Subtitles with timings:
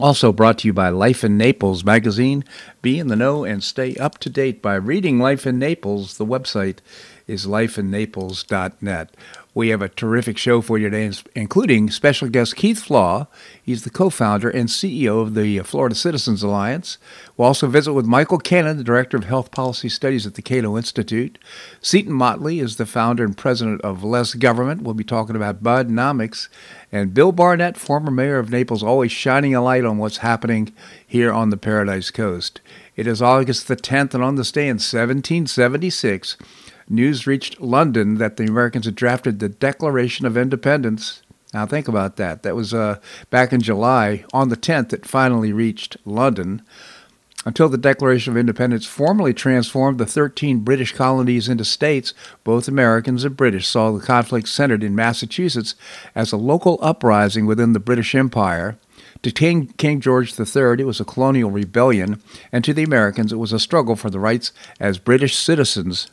[0.00, 2.44] also brought to you by Life in Naples magazine.
[2.80, 6.16] Be in the know and stay up to date by reading Life in Naples.
[6.16, 6.78] The website
[7.26, 9.14] is lifeinnaples.net.
[9.52, 13.26] We have a terrific show for you today, including special guest Keith Flaugh.
[13.60, 16.98] He's the co founder and CEO of the Florida Citizens Alliance.
[17.36, 20.76] We'll also visit with Michael Cannon, the Director of Health Policy Studies at the Cato
[20.76, 21.36] Institute.
[21.80, 24.82] Seton Motley is the founder and president of Less Government.
[24.82, 26.48] We'll be talking about Bidenomics.
[26.92, 30.72] And Bill Barnett, former mayor of Naples, always shining a light on what's happening
[31.04, 32.60] here on the Paradise Coast.
[32.94, 36.36] It is August the 10th, and on this day in 1776,
[36.90, 41.22] news reached London that the Americans had drafted the Declaration of Independence.
[41.54, 42.42] Now, think about that.
[42.42, 42.98] That was uh,
[43.30, 44.24] back in July.
[44.32, 46.62] On the 10th, it finally reached London.
[47.46, 52.12] Until the Declaration of Independence formally transformed the 13 British colonies into states,
[52.44, 55.74] both Americans and British saw the conflict centered in Massachusetts
[56.14, 58.78] as a local uprising within the British Empire.
[59.22, 63.36] To King, King George III, it was a colonial rebellion, and to the Americans, it
[63.36, 66.08] was a struggle for the rights as British citizens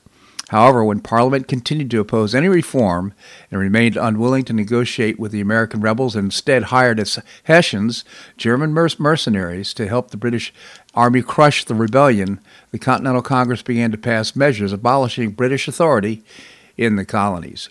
[0.49, 3.13] However, when Parliament continued to oppose any reform
[3.51, 8.05] and remained unwilling to negotiate with the American rebels and instead hired as Hessians,
[8.37, 10.53] German mercenaries, to help the British
[10.93, 12.39] Army crush the rebellion,
[12.71, 16.23] the Continental Congress began to pass measures abolishing British authority
[16.77, 17.69] in the colonies.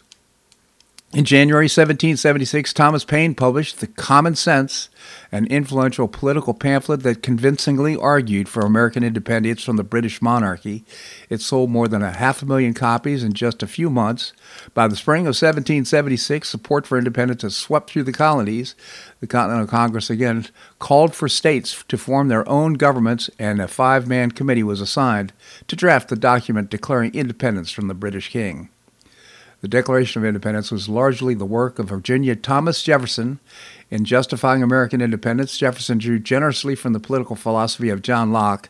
[1.16, 4.90] In January 1776, Thomas Paine published The Common Sense,
[5.32, 10.84] an influential political pamphlet that convincingly argued for American independence from the British monarchy.
[11.30, 14.34] It sold more than a half a million copies in just a few months.
[14.74, 18.74] By the spring of 1776, support for independence had swept through the colonies.
[19.20, 20.48] The Continental Congress again
[20.78, 25.32] called for states to form their own governments, and a five man committee was assigned
[25.68, 28.68] to draft the document declaring independence from the British king.
[29.62, 33.40] The Declaration of Independence was largely the work of Virginia Thomas Jefferson.
[33.90, 38.68] In justifying American independence, Jefferson drew generously from the political philosophy of John Locke,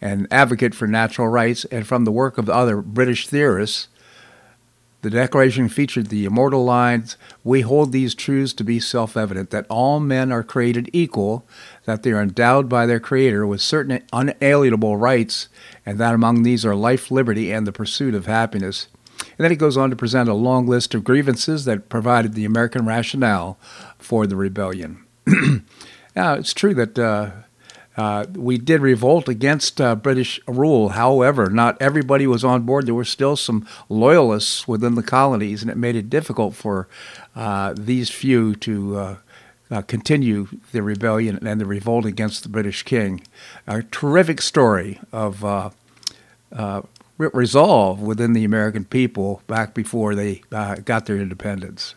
[0.00, 3.88] an advocate for natural rights, and from the work of other British theorists.
[5.00, 9.64] The Declaration featured the immortal lines We hold these truths to be self evident that
[9.70, 11.46] all men are created equal,
[11.86, 15.48] that they are endowed by their Creator with certain unalienable rights,
[15.86, 18.88] and that among these are life, liberty, and the pursuit of happiness.
[19.40, 22.44] And then he goes on to present a long list of grievances that provided the
[22.44, 23.58] American rationale
[23.96, 25.02] for the rebellion.
[26.14, 27.30] now, it's true that uh,
[27.96, 30.90] uh, we did revolt against uh, British rule.
[30.90, 32.84] However, not everybody was on board.
[32.84, 36.86] There were still some loyalists within the colonies, and it made it difficult for
[37.34, 38.98] uh, these few to.
[38.98, 39.16] Uh,
[39.72, 43.22] uh, continue the rebellion and the revolt against the British king.
[43.68, 45.44] A terrific story of
[47.28, 51.94] resolve within the American people back before they uh, got their independence.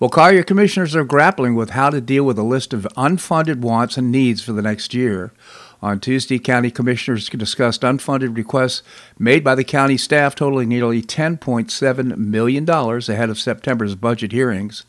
[0.00, 3.96] Well, Collier commissioners are grappling with how to deal with a list of unfunded wants
[3.96, 5.32] and needs for the next year.
[5.80, 8.82] On Tuesday, county commissioners discussed unfunded requests
[9.18, 14.84] made by the county staff totaling nearly $10.7 million ahead of September's budget hearings.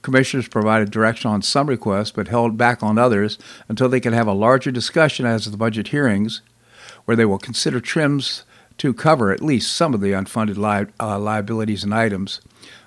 [0.00, 4.26] Commissioners provided direction on some requests but held back on others until they could have
[4.26, 6.42] a larger discussion as the budget hearings
[7.04, 8.44] where they will consider trims
[8.78, 12.40] to cover at least some of the unfunded li- uh, liabilities and items.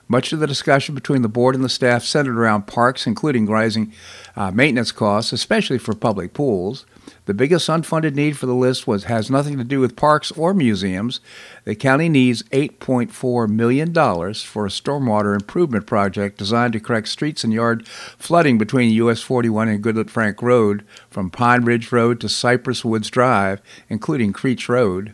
[0.07, 3.91] Much of the discussion between the board and the staff centered around parks, including rising
[4.35, 6.85] uh, maintenance costs, especially for public pools.
[7.25, 10.53] The biggest unfunded need for the list was has nothing to do with parks or
[10.53, 11.19] museums.
[11.63, 17.53] The county needs $8.4 million for a stormwater improvement project designed to correct streets and
[17.53, 22.85] yard flooding between US 41 and Goodlette Frank Road from Pine Ridge Road to Cypress
[22.85, 25.13] Woods Drive, including Creech Road.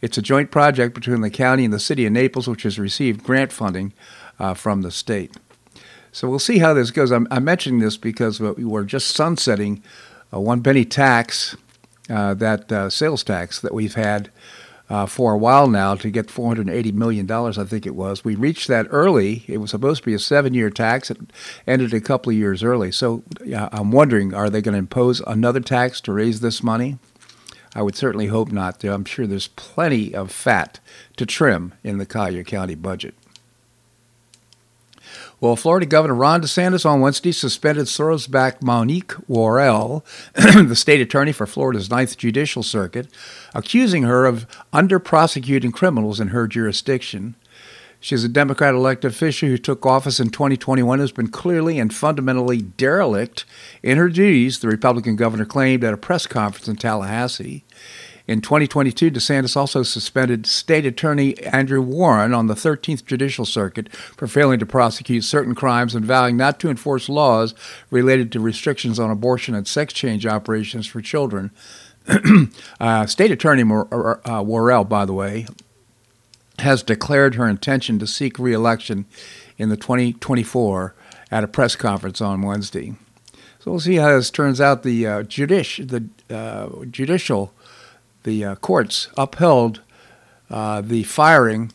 [0.00, 3.24] It's a joint project between the county and the city of Naples, which has received
[3.24, 3.92] grant funding
[4.38, 5.36] uh, from the state.
[6.12, 7.10] So we'll see how this goes.
[7.10, 9.82] I'm, I'm mentioning this because we're just sunsetting
[10.32, 11.56] a one penny tax,
[12.10, 14.30] uh, that uh, sales tax that we've had
[14.90, 18.24] uh, for a while now to get $480 million, I think it was.
[18.24, 19.44] We reached that early.
[19.46, 21.10] It was supposed to be a seven year tax.
[21.10, 21.18] It
[21.66, 22.90] ended a couple of years early.
[22.90, 23.22] So
[23.54, 26.98] I'm wondering are they going to impose another tax to raise this money?
[27.74, 28.82] I would certainly hope not.
[28.82, 30.80] I'm sure there's plenty of fat
[31.16, 33.14] to trim in the Collier County budget.
[35.40, 40.04] Well, Florida Governor Ron DeSantis on Wednesday suspended Soros-backed Monique Worrell,
[40.34, 43.06] the state attorney for Florida's Ninth Judicial Circuit,
[43.54, 47.36] accusing her of under-prosecuting criminals in her jurisdiction.
[48.00, 52.60] She's a Democrat elected official who took office in 2021 has been clearly and fundamentally
[52.62, 53.44] derelict
[53.80, 57.64] in her duties, the Republican governor claimed at a press conference in Tallahassee.
[58.28, 64.26] In 2022, DeSantis also suspended State Attorney Andrew Warren on the 13th Judicial Circuit for
[64.26, 67.54] failing to prosecute certain crimes and vowing not to enforce laws
[67.90, 71.50] related to restrictions on abortion and sex change operations for children.
[72.80, 75.46] uh, State Attorney Mor- uh, Worrell, by the way,
[76.58, 79.06] has declared her intention to seek reelection
[79.56, 80.94] in the 2024
[81.30, 82.94] at a press conference on Wednesday.
[83.60, 84.82] So we'll see how this turns out.
[84.82, 86.04] The uh, judici- the
[86.34, 87.54] uh, judicial
[88.28, 89.80] the uh, courts upheld
[90.50, 91.72] uh, the firing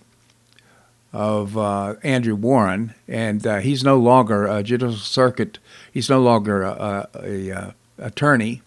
[1.12, 5.58] of uh, Andrew Warren, and uh, he's no longer a judicial circuit.
[5.92, 8.62] He's no longer a, a, a attorney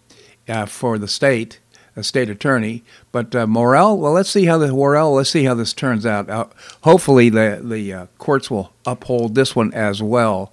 [0.49, 1.59] uh, for the state,
[1.95, 2.83] a state attorney.
[3.13, 5.13] But Morel, well, let's see how the Morel.
[5.13, 6.53] Let's see how this turns out.
[6.81, 10.51] hopefully, the the courts will uphold this one as well.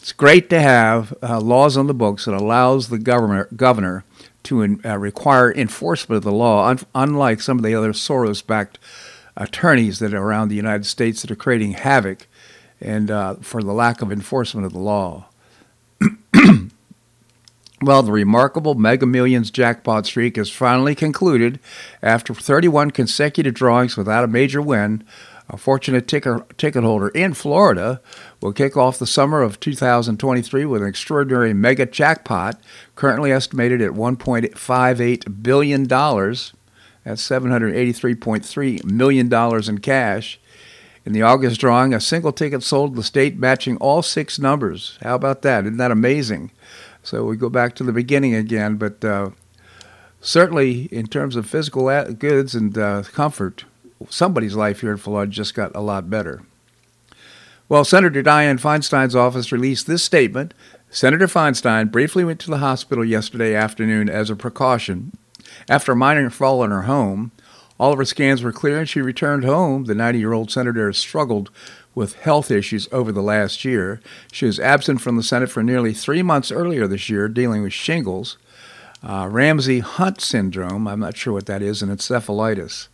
[0.00, 4.04] It's great to have laws on the books that allows the governor governor
[4.44, 8.78] to uh, require enforcement of the law, un- unlike some of the other Soros backed
[9.36, 12.26] attorneys that are around the United States that are creating havoc
[12.80, 15.26] and uh, for the lack of enforcement of the law.
[17.82, 21.58] well, the remarkable Mega Millions jackpot streak is finally concluded
[22.02, 25.04] after 31 consecutive drawings without a major win
[25.52, 28.00] a fortunate ticket, ticket holder in Florida
[28.40, 32.58] will kick off the summer of 2023 with an extraordinary mega jackpot,
[32.96, 35.86] currently estimated at $1.58 billion.
[35.86, 40.40] That's $783.3 million in cash.
[41.04, 44.98] In the August drawing, a single ticket sold the state matching all six numbers.
[45.02, 45.64] How about that?
[45.64, 46.52] Isn't that amazing?
[47.02, 49.30] So we go back to the beginning again, but uh,
[50.20, 53.64] certainly in terms of physical goods and uh, comfort,
[54.10, 56.42] somebody's life here in Florida just got a lot better.
[57.68, 60.52] Well, Senator Dianne Feinstein's office released this statement.
[60.90, 65.12] Senator Feinstein briefly went to the hospital yesterday afternoon as a precaution.
[65.68, 67.32] After a minor fall in her home,
[67.78, 69.84] all of her scans were clear and she returned home.
[69.84, 71.50] The 90 year old senator has struggled
[71.94, 74.00] with health issues over the last year.
[74.30, 77.72] She was absent from the Senate for nearly three months earlier this year, dealing with
[77.72, 78.36] shingles,
[79.02, 82.88] uh, Ramsay Hunt syndrome, I'm not sure what that is, and encephalitis.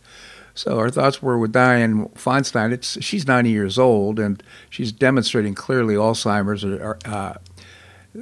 [0.59, 2.73] So our thoughts were with Dianne Feinstein.
[2.73, 7.35] It's she's 90 years old and she's demonstrating clearly Alzheimer's or uh,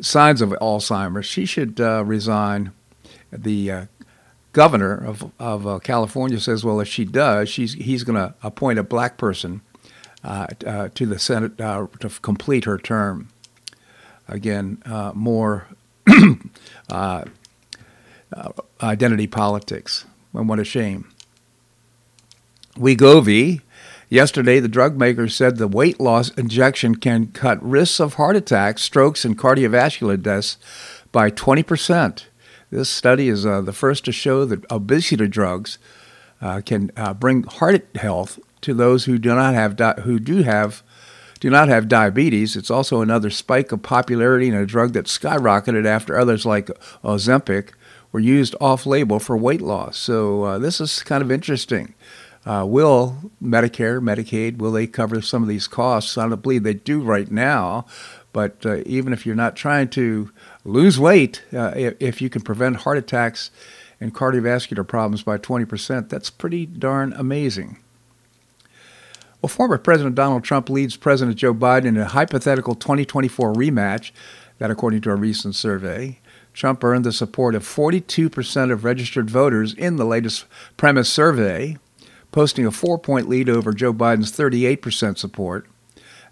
[0.02, 1.26] signs of Alzheimer's.
[1.26, 2.74] She should uh, resign.
[3.32, 3.86] The uh,
[4.54, 8.78] governor of of uh, California says, well, if she does, she's he's going to appoint
[8.78, 9.62] a black person
[10.24, 11.90] uh, uh, to the Senate to
[12.22, 13.30] complete her term.
[14.28, 14.84] Again,
[15.16, 15.66] more
[18.84, 20.06] identity politics.
[20.36, 21.10] And what a shame.
[22.78, 23.62] Wegovy.
[24.10, 28.82] Yesterday, the drug maker said the weight loss injection can cut risks of heart attacks,
[28.82, 30.58] strokes, and cardiovascular deaths
[31.12, 32.24] by 20%.
[32.70, 35.78] This study is uh, the first to show that obesity drugs
[36.42, 40.44] uh, can uh, bring heart health to those who do not have di- who do
[40.44, 40.84] have
[41.40, 42.56] do not have diabetes.
[42.56, 46.68] It's also another spike of popularity in a drug that skyrocketed after others like
[47.04, 47.70] Ozempic
[48.12, 49.98] were used off-label for weight loss.
[49.98, 51.94] So uh, this is kind of interesting.
[52.48, 56.18] Uh, will Medicare, Medicaid, will they cover some of these costs?
[56.18, 57.86] I don't believe they do right now.
[58.32, 60.32] But uh, even if you're not trying to
[60.64, 63.52] lose weight, uh, if, if, you can prevent heart attacks
[64.00, 67.80] and cardiovascular problems by 20%, that's pretty darn amazing.
[69.42, 74.12] Well, former President Donald Trump leads President Joe Biden in a hypothetical 2024 rematch,
[74.60, 76.20] that according to a recent survey.
[76.54, 80.46] Trump earned the support of 42% of registered voters in the latest
[80.78, 81.78] premise survey
[82.32, 85.68] posting a four point lead over Joe Biden's 38% support.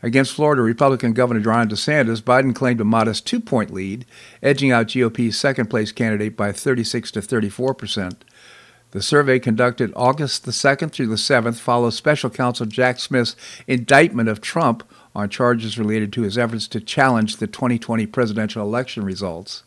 [0.03, 4.05] Against Florida Republican Governor Ron DeSantis, Biden claimed a modest two point lead,
[4.43, 8.17] edging out GOP's second place candidate by 36 to 34%.
[8.91, 13.35] The survey conducted August the 2nd through the 7th follows special counsel Jack Smith's
[13.67, 19.03] indictment of Trump on charges related to his efforts to challenge the 2020 presidential election
[19.03, 19.63] results.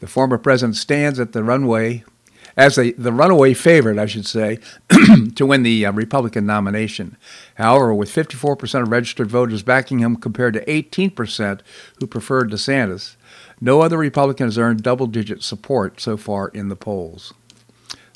[0.00, 2.04] The former president stands at the runway
[2.56, 4.58] as a, the runaway favorite, I should say,
[5.34, 7.16] to win the uh, Republican nomination.
[7.54, 11.60] However, with 54% of registered voters backing him compared to 18%
[11.98, 13.16] who preferred DeSantis,
[13.60, 17.34] no other Republican has earned double digit support so far in the polls.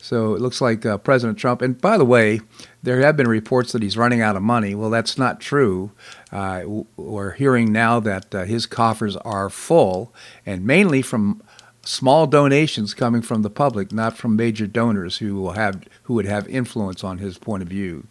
[0.05, 2.43] So it looks like uh, President Trump, and by the way,
[2.83, 4.75] there have been reports that he's running out of money.
[4.75, 5.93] Well, that's not true.
[6.31, 10.12] Uh, we're hearing now that uh, his coffers are full,
[10.45, 11.43] and mainly from
[11.85, 16.26] small donations coming from the public, not from major donors who will have who would
[16.26, 18.07] have influence on his point of view,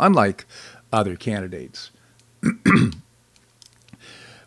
[0.00, 0.46] unlike
[0.92, 1.90] other candidates.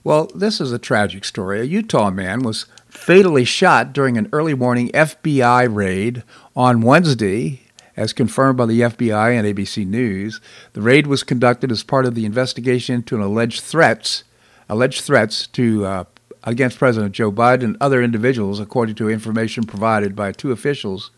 [0.03, 1.61] well, this is a tragic story.
[1.61, 6.23] A Utah man was fatally shot during an early morning FBI raid
[6.55, 7.61] on Wednesday,
[7.95, 10.39] as confirmed by the FBI and ABC News.
[10.73, 14.23] The raid was conducted as part of the investigation into an alleged threats,
[14.69, 16.03] alleged threats to uh,
[16.43, 21.11] against President Joe Biden and other individuals, according to information provided by two officials.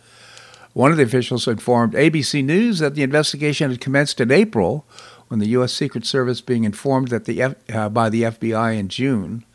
[0.73, 4.85] One of the officials informed ABC News that the investigation had commenced in April,
[5.29, 5.73] when the U.S.
[5.73, 9.45] Secret Service being informed that the F, uh, by the FBI in June.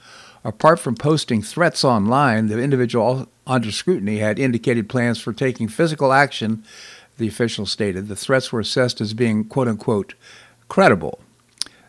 [0.45, 6.13] Apart from posting threats online, the individual under scrutiny had indicated plans for taking physical
[6.13, 6.65] action,
[7.19, 8.09] the official stated.
[8.09, 10.15] The threats were assessed as being, quote unquote,
[10.69, 11.21] credible.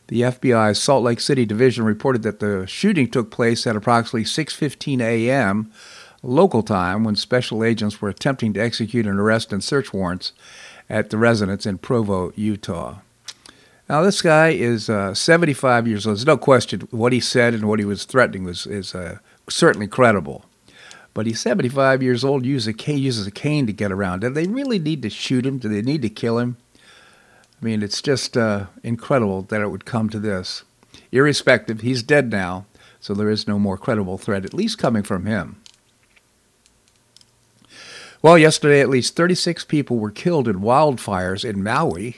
[0.08, 5.02] The FBI's Salt Lake City division reported that the shooting took place at approximately 6:15
[5.02, 5.72] a.m.
[6.22, 10.32] local time when special agents were attempting to execute an arrest and search warrants
[10.90, 13.00] at the residence in Provo, Utah.
[13.90, 16.18] Now, this guy is uh, 75 years old.
[16.18, 19.20] There's no question what he said and what he was threatening was is uh,
[19.50, 20.46] certainly credible.
[21.16, 24.20] But he's 75 years old, uses a cane, uses a cane to get around.
[24.20, 25.60] Do they really need to shoot him?
[25.60, 26.58] Do they need to kill him?
[27.62, 30.64] I mean, it's just uh, incredible that it would come to this.
[31.12, 32.66] Irrespective, he's dead now,
[33.00, 35.62] so there is no more credible threat, at least coming from him.
[38.22, 42.18] Well, yesterday, at least 36 people were killed in wildfires in Maui.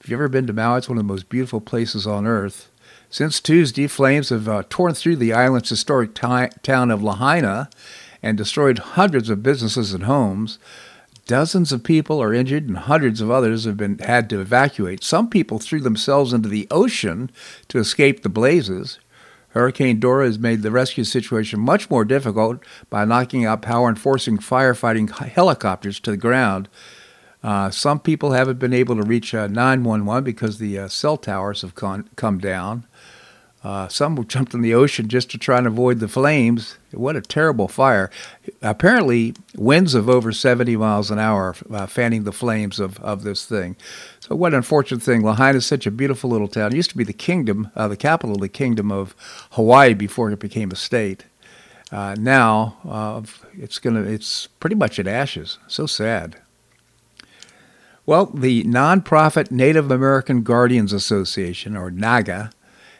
[0.00, 2.70] If you've ever been to Maui, it's one of the most beautiful places on earth.
[3.10, 7.68] Since Tuesday, flames have uh, torn through the island's historic t- town of Lahaina
[8.22, 10.58] and destroyed hundreds of businesses and homes.
[11.26, 15.02] Dozens of people are injured and hundreds of others have been had to evacuate.
[15.02, 17.30] Some people threw themselves into the ocean
[17.68, 18.98] to escape the blazes.
[19.50, 23.98] Hurricane Dora has made the rescue situation much more difficult by knocking out power and
[23.98, 26.68] forcing firefighting helicopters to the ground.
[27.42, 31.62] Uh, some people haven't been able to reach uh, 911 because the uh, cell towers
[31.62, 32.84] have con- come down.
[33.64, 36.76] Uh, some jumped in the ocean just to try and avoid the flames.
[36.92, 38.10] What a terrible fire.
[38.60, 43.46] Apparently, winds of over 70 miles an hour uh, fanning the flames of, of this
[43.46, 43.76] thing.
[44.20, 45.22] So, what an unfortunate thing.
[45.22, 46.72] Lahaina is such a beautiful little town.
[46.72, 49.16] It used to be the kingdom, uh, the capital of the kingdom of
[49.52, 51.24] Hawaii before it became a state.
[51.90, 55.58] now, it's gonna, it's pretty much in ashes.
[55.68, 56.36] So sad.
[58.04, 62.50] Well, the nonprofit Native American Guardians Association, or NAGA,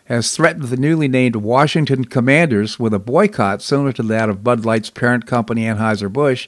[0.04, 4.64] has threatened the newly named Washington Commanders with a boycott similar to that of Bud
[4.64, 6.46] Light's parent company Anheuser-Busch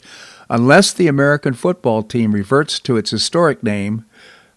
[0.50, 4.04] unless the American football team reverts to its historic name,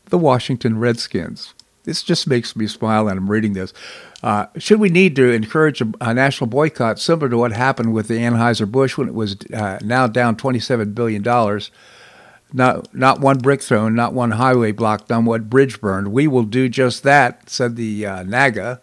[0.06, 1.54] the Washington Redskins.
[1.84, 3.74] This just makes me smile and I'm reading this.
[4.22, 8.10] Uh, should we need to encourage a, a, national boycott similar to what happened with
[8.10, 11.24] the Anheuser-Busch when it was uh, now down $27 billion?
[12.52, 16.12] Not, not one brick thrown, not one highway blocked, not one bridge burned.
[16.12, 18.82] We will do just that, said the uh, NAGA,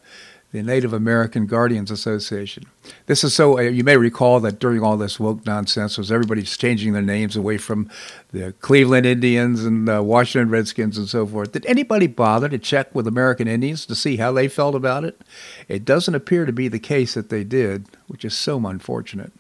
[0.53, 2.65] the Native American Guardians Association.
[3.07, 6.57] This is so, uh, you may recall that during all this woke nonsense was everybody's
[6.57, 7.91] changing their names away from
[8.33, 11.53] the Cleveland Indians and the Washington Redskins and so forth.
[11.53, 15.21] Did anybody bother to check with American Indians to see how they felt about it?
[15.69, 19.33] It doesn't appear to be the case that they did, which is so unfortunate.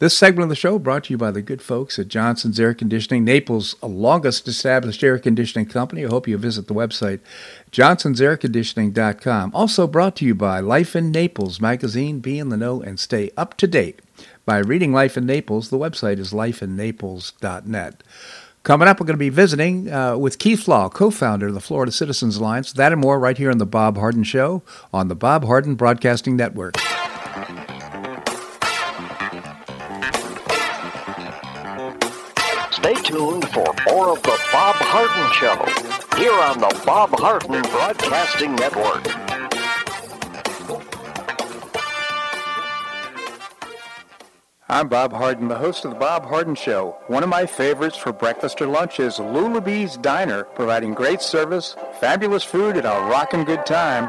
[0.00, 2.72] This segment of the show brought to you by the good folks at Johnson's Air
[2.72, 6.04] Conditioning, Naples' longest established air conditioning company.
[6.04, 7.18] I hope you visit the website,
[7.72, 9.50] johnsonsairconditioning.com.
[9.52, 12.20] Also brought to you by Life in Naples magazine.
[12.20, 13.98] Be in the know and stay up to date
[14.46, 15.68] by reading Life in Naples.
[15.68, 18.02] The website is lifeinnaples.net.
[18.62, 21.60] Coming up, we're going to be visiting uh, with Keith Flaugh, co founder of the
[21.60, 22.72] Florida Citizens Alliance.
[22.72, 24.62] That and more right here on The Bob Harden Show
[24.92, 26.76] on the Bob Harden Broadcasting Network.
[32.78, 38.54] Stay tuned for more of the Bob Harden Show here on the Bob Harden Broadcasting
[38.54, 39.04] Network.
[44.68, 46.96] I'm Bob Harden, the host of the Bob Harden Show.
[47.08, 52.44] One of my favorites for breakfast or lunch is Lulabee's Diner, providing great service, fabulous
[52.44, 54.08] food, and a rockin' good time.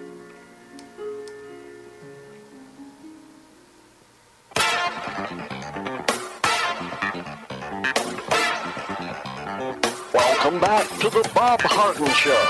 [10.12, 12.44] Welcome back to the Bob Harden Show.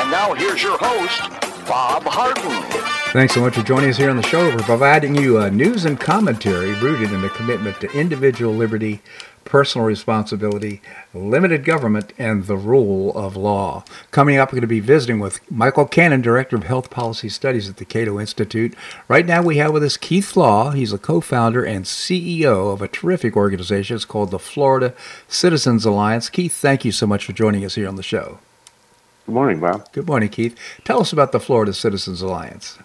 [0.00, 1.20] And now here's your host,
[1.68, 3.03] Bob Harden.
[3.14, 4.50] Thanks so much for joining us here on the show.
[4.50, 9.02] We're providing you uh, news and commentary rooted in a commitment to individual liberty,
[9.44, 10.82] personal responsibility,
[11.14, 13.84] limited government, and the rule of law.
[14.10, 17.68] Coming up, we're going to be visiting with Michael Cannon, Director of Health Policy Studies
[17.68, 18.74] at the Cato Institute.
[19.06, 20.72] Right now, we have with us Keith Flaugh.
[20.72, 23.94] He's a co founder and CEO of a terrific organization.
[23.94, 24.92] It's called the Florida
[25.28, 26.28] Citizens Alliance.
[26.28, 28.40] Keith, thank you so much for joining us here on the show.
[29.26, 29.92] Good morning, Bob.
[29.92, 30.58] Good morning, Keith.
[30.82, 32.76] Tell us about the Florida Citizens Alliance.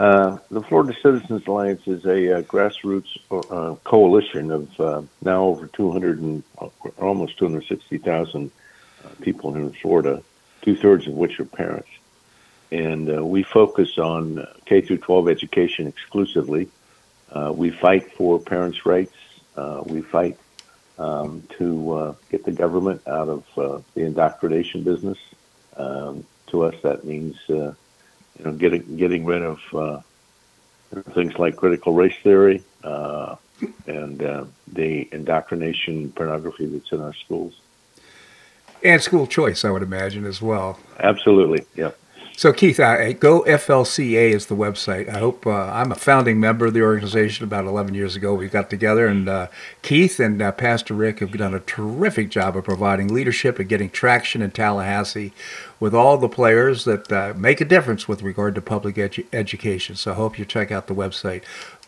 [0.00, 5.66] Uh, the Florida Citizens Alliance is a uh, grassroots uh, coalition of uh, now over
[5.66, 8.50] 200 and uh, almost 260,000
[9.04, 10.22] uh, people in Florida,
[10.62, 11.90] two thirds of which are parents.
[12.72, 16.70] And we focus on K through 12 education exclusively.
[17.52, 19.12] we fight for parents' rights.
[19.84, 20.38] we fight
[20.98, 23.44] um, to get the government out of
[23.94, 25.18] the indoctrination business.
[25.76, 27.36] Um, to us, that means
[28.40, 30.00] you know, getting getting rid of uh,
[31.12, 33.36] things like critical race theory uh,
[33.86, 37.60] and uh, the indoctrination pornography that's in our schools.
[38.82, 40.78] And school choice, I would imagine, as well.
[40.98, 41.90] Absolutely, yeah.
[42.40, 45.10] So, Keith, Go FLCA is the website.
[45.10, 48.32] I hope uh, I'm a founding member of the organization about 11 years ago.
[48.32, 49.48] We got together, and uh,
[49.82, 53.90] Keith and uh, Pastor Rick have done a terrific job of providing leadership and getting
[53.90, 55.34] traction in Tallahassee
[55.78, 59.94] with all the players that uh, make a difference with regard to public edu- education.
[59.94, 61.42] So, I hope you check out the website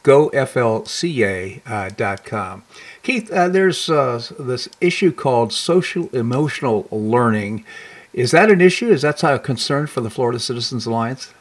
[0.04, 1.62] goflca.com.
[1.64, 2.62] Uh,
[3.02, 7.64] Keith, there's this issue called social emotional learning.
[8.12, 8.90] Is that an issue?
[8.90, 11.32] Is that a concern for the Florida Citizens Alliance?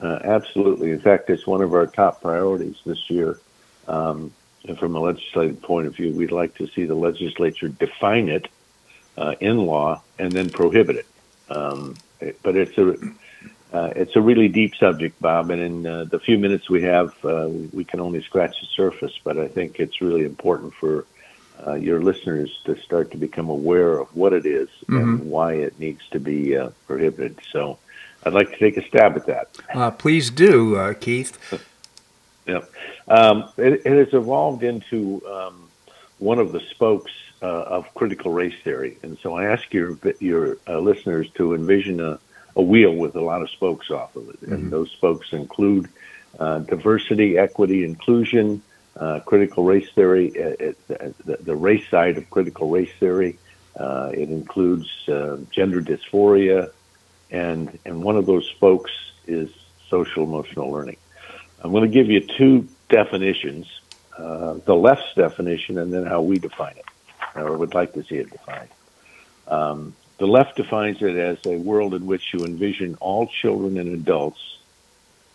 [0.00, 0.90] Uh, absolutely.
[0.90, 3.38] In fact, it's one of our top priorities this year.
[3.86, 4.32] Um,
[4.66, 8.48] and from a legislative point of view, we'd like to see the legislature define it
[9.16, 11.06] uh, in law and then prohibit it.
[11.48, 12.96] Um, it but it's a
[13.72, 17.12] uh, it's a really deep subject, Bob, and in uh, the few minutes we have,
[17.24, 19.18] uh, we can only scratch the surface.
[19.24, 21.06] But I think it's really important for
[21.66, 24.96] uh, your listeners to start to become aware of what it is mm-hmm.
[24.96, 27.38] and why it needs to be uh, prohibited.
[27.50, 27.78] So
[28.24, 29.56] I'd like to take a stab at that.
[29.72, 31.38] Uh, please do, uh, Keith.
[32.46, 32.70] yep.
[33.08, 35.68] Um, it, it, has evolved into um,
[36.18, 37.12] one of the spokes
[37.42, 38.98] uh, of critical race theory.
[39.02, 42.18] And so I ask your, your uh, listeners to envision a,
[42.56, 44.40] a, wheel with a lot of spokes off of it.
[44.40, 44.52] Mm-hmm.
[44.52, 45.88] And those spokes include
[46.38, 48.62] diversity, equity, inclusion,
[48.96, 53.38] uh, critical race theory, it, uh, it, the, the, race side of critical race theory.
[53.74, 56.70] Uh, it includes uh, gender dysphoria,
[57.30, 58.92] and and one of those spokes
[59.26, 59.50] is
[59.88, 60.98] social emotional learning.
[61.62, 63.66] I'm going to give you two definitions
[64.16, 66.84] uh, the left's definition and then how we define it,
[67.34, 68.68] or would like to see it defined.
[69.48, 73.94] Um, the left defines it as a world in which you envision all children and
[73.94, 74.58] adults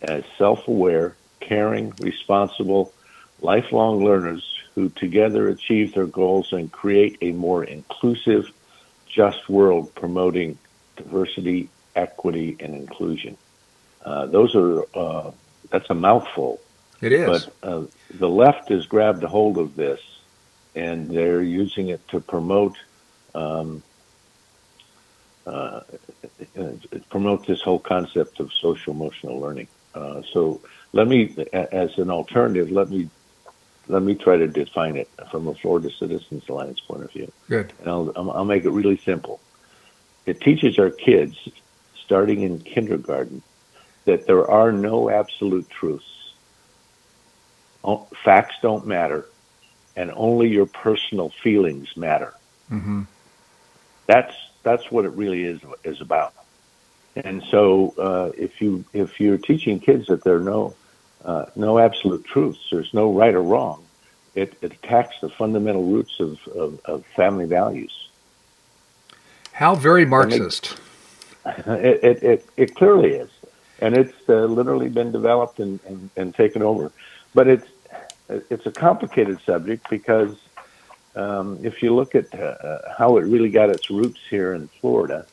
[0.02, 2.94] as self-aware, caring, responsible,
[3.42, 4.44] lifelong learners
[4.76, 8.52] who together achieve their goals and create a more inclusive,
[9.08, 10.58] just world promoting
[10.96, 13.38] diversity, equity, and inclusion.
[14.04, 15.32] Uh, those are uh,
[15.70, 16.60] that's a mouthful.
[17.02, 17.28] It is.
[17.28, 20.00] But uh, the left has grabbed a hold of this,
[20.76, 22.78] and they're using it to promote
[23.36, 23.84] um,
[25.46, 25.82] uh,
[27.10, 29.68] promote this whole concept of social emotional learning.
[29.96, 30.62] Uh, so
[30.94, 33.10] let me, as an alternative, let me
[33.88, 37.32] let me try to define it from a Florida Citizens Alliance point of view.
[37.48, 37.74] Good.
[37.80, 39.40] And I'll, I'll make it really simple.
[40.26, 41.38] It teaches our kids,
[42.04, 43.42] starting in kindergarten,
[44.06, 46.34] that there are no absolute truths.
[48.24, 49.26] Facts don't matter,
[49.96, 52.34] and only your personal feelings matter.
[52.70, 53.04] Mm-hmm.
[54.08, 56.34] That's that's what it really is is about.
[57.16, 60.76] And so, uh, if you if you're teaching kids that there are no
[61.28, 63.84] uh, no absolute truths, there's no right or wrong,
[64.34, 68.10] it, it attacks the fundamental roots of, of, of family values.
[69.52, 70.78] How very Marxist.
[71.66, 73.30] It, it, it, it, clearly is.
[73.80, 76.92] And it's uh, literally been developed and, and, and, taken over.
[77.34, 77.68] But it's,
[78.28, 80.36] it's a complicated subject because
[81.16, 85.26] um, if you look at uh, how it really got its roots here in Florida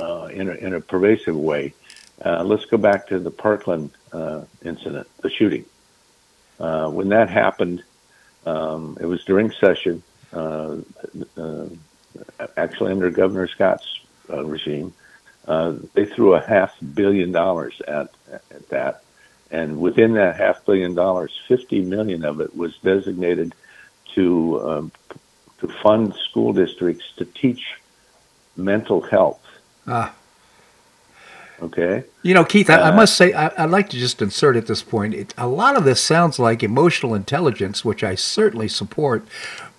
[0.00, 1.74] uh, in, a, in a pervasive way,
[2.24, 5.64] uh, let's go back to the Parkland uh, incident, the shooting.
[6.58, 7.82] Uh, when that happened,
[8.46, 10.76] um, it was during session, uh,
[11.36, 11.66] uh,
[12.56, 14.92] actually under Governor Scott's uh, regime.
[15.46, 19.02] Uh, they threw a half billion dollars at, at that.
[19.50, 23.54] And within that half billion dollars, 50 million of it was designated
[24.14, 24.92] to, um,
[25.60, 27.76] to fund school districts to teach
[28.56, 29.40] mental health.
[29.86, 30.14] Ah.
[31.62, 32.04] Okay.
[32.22, 34.66] You know, Keith, I, I uh, must say, I, would like to just insert at
[34.66, 35.14] this point.
[35.14, 39.26] It, a lot of this sounds like emotional intelligence, which I certainly support.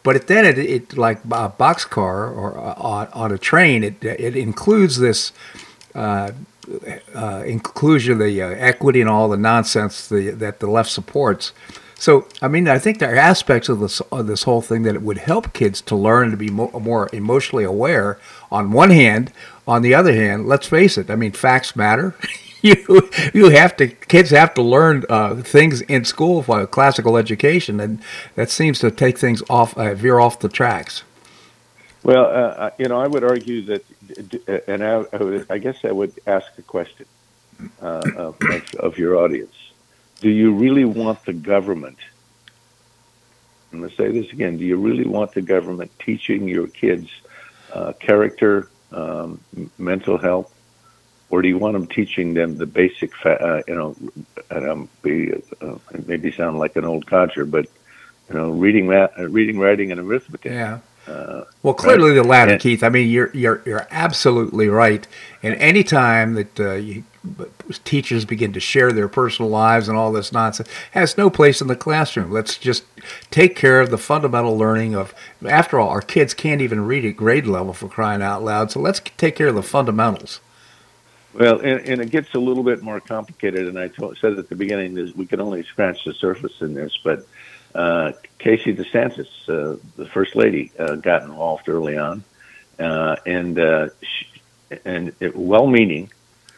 [0.03, 4.35] But then it, it like a boxcar or uh, on, on a train, it it
[4.35, 5.31] includes this
[5.93, 6.31] uh,
[7.15, 11.53] uh, inclusion, the uh, equity, and all the nonsense the, that the left supports.
[12.01, 14.95] So, I mean, I think there are aspects of this of this whole thing that
[14.95, 18.17] it would help kids to learn to be mo- more emotionally aware.
[18.51, 19.31] On one hand,
[19.67, 21.11] on the other hand, let's face it.
[21.11, 22.15] I mean, facts matter.
[22.63, 27.79] you you have to kids have to learn uh, things in school for classical education,
[27.79, 28.01] and
[28.33, 31.03] that seems to take things off uh, veer off the tracks.
[32.01, 33.85] Well, uh, you know, I would argue that,
[34.67, 37.05] and I, I, would, I guess I would ask a question
[37.79, 38.37] uh, of,
[38.79, 39.53] of your audience
[40.21, 41.97] do you really want the government?
[43.73, 44.57] I'm going to say this again.
[44.57, 47.09] Do you really want the government teaching your kids
[47.73, 49.39] uh, character, um,
[49.77, 50.53] mental health,
[51.29, 53.95] or do you want them teaching them the basic, fa- uh, you know,
[54.49, 57.65] and um, be, uh, maybe sound like an old codger, but
[58.29, 60.51] you know, reading, that, uh, reading, writing, and arithmetic.
[60.51, 60.79] Yeah.
[61.07, 62.15] Uh, well, clearly right?
[62.15, 62.83] the latter, and, Keith.
[62.83, 65.07] I mean, you're you're you're absolutely right.
[65.41, 67.03] And any time that uh, you,
[67.83, 71.67] teachers begin to share their personal lives and all this nonsense has no place in
[71.67, 72.31] the classroom.
[72.31, 72.83] Let's just
[73.29, 75.13] take care of the fundamental learning of.
[75.45, 78.71] After all, our kids can't even read at grade level for crying out loud.
[78.71, 80.39] So let's take care of the fundamentals.
[81.33, 83.67] Well, and, and it gets a little bit more complicated.
[83.67, 86.73] And I told, said at the beginning that we can only scratch the surface in
[86.73, 87.25] this, but
[87.73, 92.23] uh, Casey DeSantis, uh, the first lady, uh, got involved early on,
[92.79, 94.27] uh, and uh, she,
[94.83, 96.11] and it, well-meaning.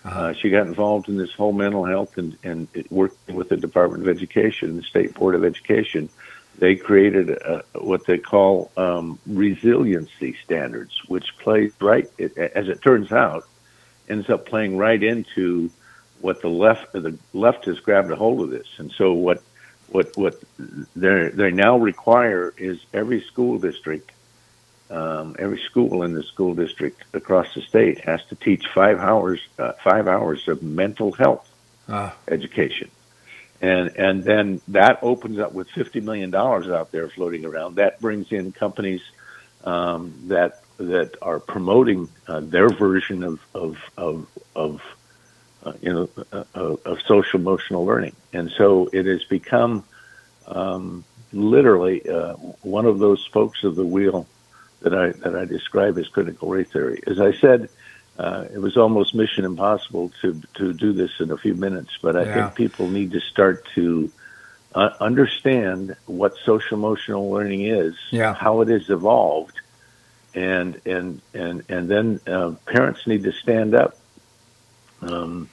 [0.06, 4.04] Uh, she got involved in this whole mental health and, and working with the Department
[4.04, 6.10] of Education, the State Board of Education.
[6.58, 12.82] They created a, what they call um, resiliency standards, which plays right, it, as it
[12.82, 13.48] turns out,
[14.10, 15.72] ends up playing right into
[16.20, 18.68] what the left the left has grabbed a hold of this.
[18.78, 19.42] And so what
[19.90, 20.42] what what
[20.96, 24.12] they they now require is every school district,
[24.94, 29.42] um, every school in the school district across the state has to teach five hours
[29.58, 31.50] uh, five hours of mental health
[31.90, 32.16] ah.
[32.28, 32.92] education,
[33.62, 37.76] and and then that opens up with fifty million dollars out there floating around.
[37.76, 39.02] That brings in companies
[39.64, 44.82] um, that that are promoting uh, their version of of of, of
[45.66, 48.16] uh, you know, uh, uh, of social emotional learning.
[48.34, 49.86] And so it has become
[50.46, 54.28] um, literally uh, one of those spokes of the wheel
[54.84, 57.02] that I that I describe as critical race theory.
[57.08, 57.70] As I said,
[58.20, 62.16] uh, it was almost mission impossible to to do this in a few minutes, but
[62.16, 62.34] I yeah.
[62.34, 64.12] think people need to start to
[64.76, 68.34] uh, understand what social emotional learning is, Yeah.
[68.34, 69.60] how it has evolved,
[70.36, 73.98] and and and and then uh, parents need to stand up.
[75.02, 75.50] Um,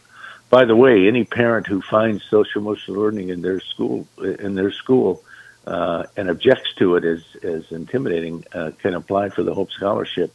[0.49, 4.73] by the way, any parent who finds social emotional learning in their school in their
[4.73, 5.23] school
[5.67, 10.35] uh, and objects to it as as intimidating uh, can apply for the Hope Scholarship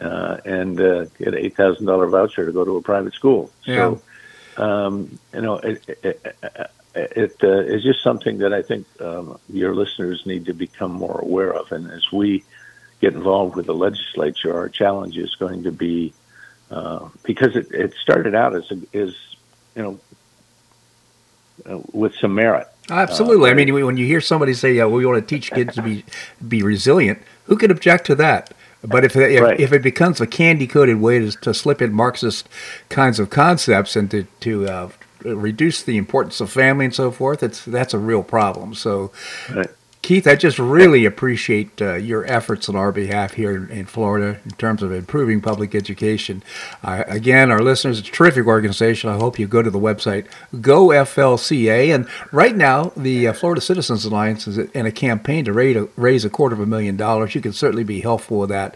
[0.00, 3.50] uh, and uh, get an eight thousand dollar voucher to go to a private school.
[3.64, 3.94] Yeah.
[4.56, 6.36] So, um, you know, it, it,
[6.94, 11.18] it uh, is just something that I think um, your listeners need to become more
[11.20, 11.72] aware of.
[11.72, 12.44] And as we
[13.00, 16.12] get involved with the legislature, our challenge is going to be
[16.70, 19.14] uh, because it, it started out as a, as
[19.74, 20.00] you know
[21.66, 22.68] uh, with some merit.
[22.90, 23.50] Absolutely.
[23.50, 26.04] I mean, when you hear somebody say, "Yeah, we want to teach kids to be
[26.46, 28.52] be resilient," who could object to that?
[28.84, 29.60] But if if, Right.
[29.60, 32.48] if it becomes a candy coated way to, to slip in Marxist
[32.88, 34.88] kinds of concepts and to to uh,
[35.24, 38.74] reduce the importance of family and so forth, it's that's a real problem.
[38.74, 39.12] So,
[39.54, 39.70] Right.
[40.02, 44.50] Keith, I just really appreciate uh, your efforts on our behalf here in, Florida in
[44.52, 46.42] terms of improving public education.
[46.82, 49.10] Uh, again, our listeners, it's a terrific organization.
[49.10, 51.94] I hope you go to the website GoFLCA.
[51.94, 55.88] And right now, the uh, Florida Citizens Alliance is in a campaign to raise a,
[55.94, 57.36] raise a quarter of a million dollars.
[57.36, 58.74] You can certainly be helpful with that.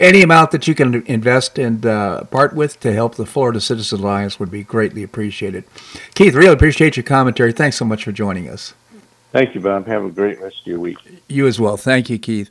[0.00, 4.02] Any amount that you can invest and uh, part with to help the Florida Citizens
[4.02, 5.62] Alliance would be greatly appreciated.
[6.16, 7.52] Keith, really appreciate your commentary.
[7.52, 8.74] Thanks so much for joining us.
[9.34, 9.88] Thank you, Bob.
[9.88, 10.96] Have a great rest of your week.
[11.26, 11.76] You as well.
[11.76, 12.48] Thank you, Keith.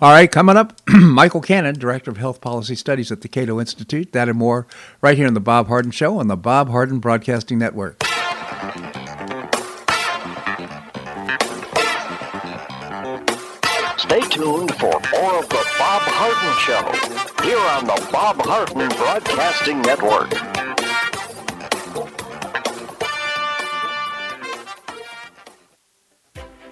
[0.00, 4.12] All right, coming up, Michael Cannon, Director of Health Policy Studies at the Cato Institute.
[4.12, 4.68] That and more
[5.00, 8.00] right here on The Bob Harden Show on the Bob Harden Broadcasting Network.
[13.98, 19.82] Stay tuned for more of the Bob Harden Show here on the Bob Harden Broadcasting
[19.82, 20.79] Network.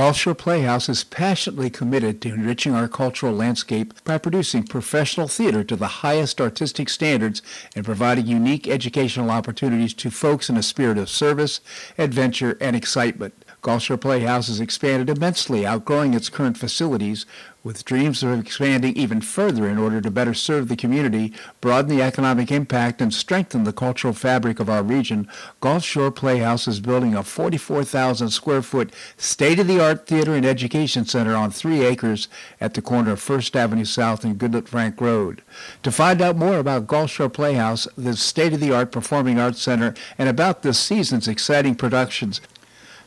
[0.00, 5.62] Gulf Shore Playhouse is passionately committed to enriching our cultural landscape by producing professional theater
[5.62, 7.42] to the highest artistic standards
[7.76, 11.60] and providing unique educational opportunities to folks in a spirit of service,
[11.98, 13.44] adventure, and excitement.
[13.62, 17.26] Gulf Shore Playhouse has expanded immensely, outgrowing its current facilities,
[17.62, 22.02] with dreams of expanding even further in order to better serve the community, broaden the
[22.02, 25.28] economic impact, and strengthen the cultural fabric of our region.
[25.60, 31.50] Gulf Shore Playhouse is building a 44,000 square foot state-of-the-art theater and education center on
[31.50, 32.28] three acres
[32.62, 35.42] at the corner of First Avenue South and Goodlette Frank Road.
[35.82, 40.62] To find out more about Gulf Shore Playhouse, the state-of-the-art performing arts center, and about
[40.62, 42.40] this season's exciting productions,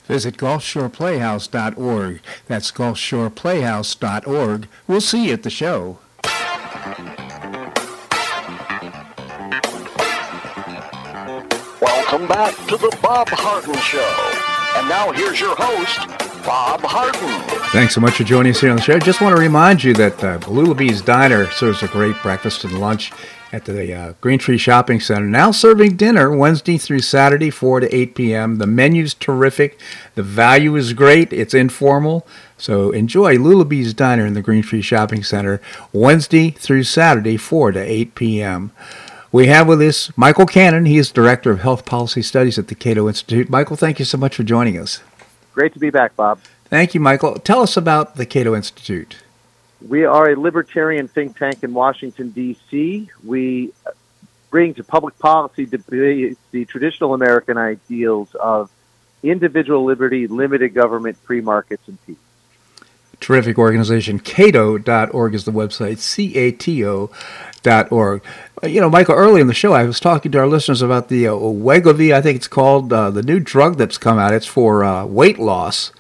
[0.05, 2.21] Visit GulfshorePlayhouse.org.
[2.47, 4.67] That's GulfshorePlayhouse.org.
[4.87, 5.99] We'll see you at the show.
[11.81, 14.79] Welcome back to the Bob Harden Show.
[14.79, 15.97] And now here's your host,
[16.45, 17.59] Bob Harden.
[17.71, 18.99] Thanks so much for joining us here on the show.
[18.99, 23.11] Just want to remind you that uh, Lulabee's Diner serves a great breakfast and lunch
[23.53, 25.27] at the uh, Green Tree Shopping Center.
[25.27, 28.57] Now serving dinner Wednesday through Saturday, 4 to 8 p.m.
[28.57, 29.79] The menu's terrific.
[30.15, 31.31] The value is great.
[31.31, 32.25] It's informal.
[32.57, 35.61] So enjoy Lulabee's Diner in the Green Tree Shopping Center
[35.93, 38.71] Wednesday through Saturday, 4 to 8 p.m.
[39.31, 40.85] We have with us Michael Cannon.
[40.85, 43.49] He is Director of Health Policy Studies at the Cato Institute.
[43.49, 45.01] Michael, thank you so much for joining us.
[45.53, 46.39] Great to be back, Bob.
[46.65, 47.35] Thank you, Michael.
[47.35, 49.22] Tell us about the Cato Institute.
[49.87, 53.09] We are a libertarian think tank in Washington, D.C.
[53.23, 53.73] We
[54.49, 58.69] bring to public policy debate the traditional American ideals of
[59.23, 62.17] individual liberty, limited government, free markets, and peace.
[63.19, 64.19] Terrific organization.
[64.19, 65.97] Cato.org is the website.
[65.99, 67.09] C A T O
[67.61, 68.21] dot org.
[68.61, 71.07] Uh, You know, Michael, early in the show, I was talking to our listeners about
[71.07, 74.33] the uh, Wegovy, I think it's called, uh, the new drug that's come out.
[74.33, 75.91] It's for uh, weight loss.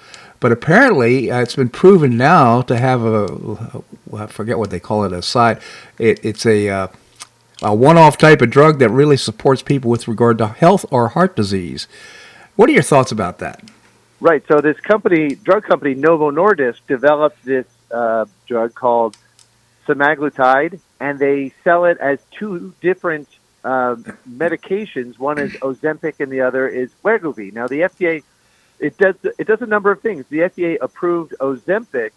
[0.43, 5.05] But apparently, uh, it's been proven now to have a, I forget what they call
[5.05, 5.61] it, a side.
[5.97, 6.87] It, it's a, uh,
[7.61, 11.37] a one-off type of drug that really supports people with regard to health or heart
[11.37, 11.87] disease.
[12.57, 13.63] What are your thoughts about that?
[14.19, 14.45] Right.
[14.49, 19.15] So this company, drug company Novo Nordisk, developed this uh, drug called
[19.87, 23.29] semaglutide, and they sell it as two different
[23.63, 23.95] uh,
[24.29, 25.17] medications.
[25.17, 27.53] One is Ozempic, and the other is Wegovy.
[27.53, 28.23] Now the FDA
[28.83, 30.25] it does it does a number of things.
[30.29, 32.11] The FDA approved Ozempic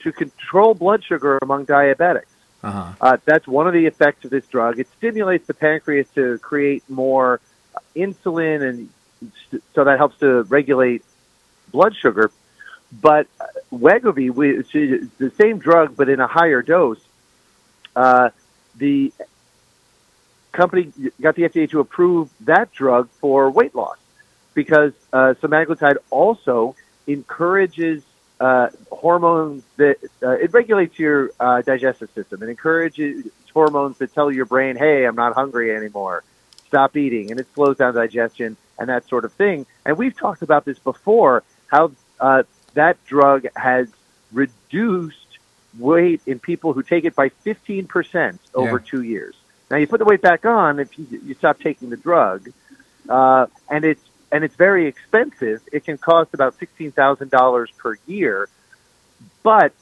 [0.00, 2.26] to control blood sugar among diabetics.
[2.62, 2.92] Uh-huh.
[3.00, 4.78] Uh, that's one of the effects of this drug.
[4.78, 7.40] It stimulates the pancreas to create more
[7.94, 8.88] insulin, and
[9.48, 11.02] st- so that helps to regulate
[11.72, 12.30] blood sugar.
[12.92, 17.02] But uh, Wegovy, which is the same drug but in a higher dose,
[17.94, 18.30] uh,
[18.76, 19.12] the
[20.52, 23.96] company got the FDA to approve that drug for weight loss
[24.56, 26.74] because uh, semaglutide also
[27.06, 28.02] encourages
[28.40, 32.42] uh, hormones that uh, it regulates your uh, digestive system.
[32.42, 36.24] It encourages hormones that tell your brain, "Hey, I'm not hungry anymore.
[36.66, 39.66] Stop eating," and it slows down digestion and that sort of thing.
[39.84, 41.44] And we've talked about this before.
[41.68, 42.42] How uh,
[42.74, 43.88] that drug has
[44.32, 45.38] reduced
[45.78, 48.90] weight in people who take it by 15% over Yeah.
[48.90, 49.34] two years.
[49.70, 52.48] Now you put the weight back on if you, you stop taking the drug,
[53.08, 55.60] uh, and it's and it's very expensive.
[55.72, 58.48] It can cost about sixteen thousand dollars per year,
[59.42, 59.72] but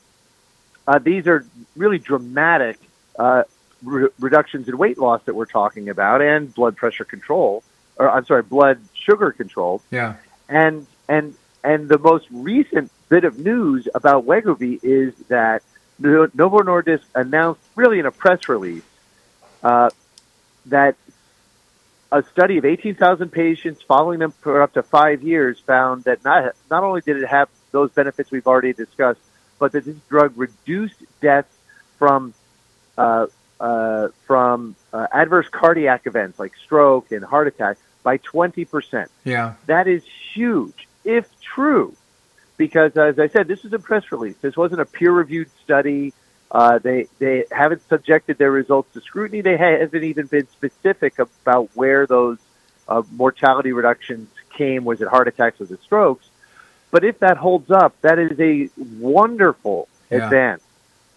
[0.87, 2.79] uh, these are really dramatic
[3.19, 3.45] uh,
[3.83, 7.63] re- reductions in weight loss that we're talking about, and blood pressure control,
[7.97, 9.83] or I'm sorry, blood sugar control.
[9.91, 10.17] Yeah.
[10.49, 15.63] And and and the most recent bit of news about Wegovy is that
[15.99, 18.83] Novo Nordisk announced, really in a press release,
[19.63, 19.91] uh,
[20.67, 20.97] that
[22.15, 26.55] a study of 18,000 patients following them for up to five years found that not
[26.71, 29.21] not only did it have those benefits we've already discussed,
[29.59, 31.53] but that this drug reduced deaths
[31.99, 32.33] from
[32.97, 33.27] uh,
[33.59, 39.11] uh, from uh, adverse cardiac events like stroke and heart attack by 20 percent.
[39.25, 39.55] Yeah.
[39.67, 41.97] That is huge, if true,
[42.57, 44.37] because as I said, this is a press release.
[44.41, 46.13] This wasn't a peer-reviewed study.
[46.55, 49.41] Uh, they they haven't subjected their results to scrutiny.
[49.41, 52.39] They haven't even been specific about where those
[52.89, 54.85] uh, mortality reductions came.
[54.85, 55.59] Was it heart attacks?
[55.59, 56.27] Was it strokes?
[56.93, 60.27] But if that holds up, that is a wonderful Yeah.
[60.27, 60.63] advance.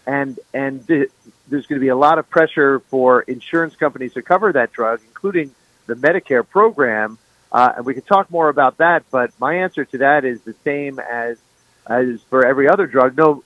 [0.08, 1.10] And and th-
[1.48, 5.00] there's going to be a lot of pressure for insurance companies to cover that drug,
[5.06, 5.54] including
[5.86, 7.16] the Medicare program.
[7.52, 9.04] Uh, and we can talk more about that.
[9.12, 11.38] But my answer to that is the same as
[11.86, 13.16] as for every other drug.
[13.16, 13.44] No,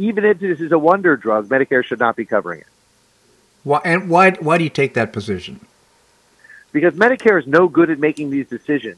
[0.00, 2.66] even if this is a wonder drug, Medicare should not be covering it
[3.62, 5.60] Why and why why do you take that position?
[6.72, 8.96] because Medicare is no good at making these decisions.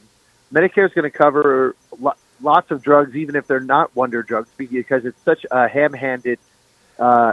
[0.53, 2.12] Medicare is going to cover lo-
[2.43, 6.38] lots of drugs, even if they're not wonder drugs, because it's such a ham-handed,
[6.99, 7.33] uh,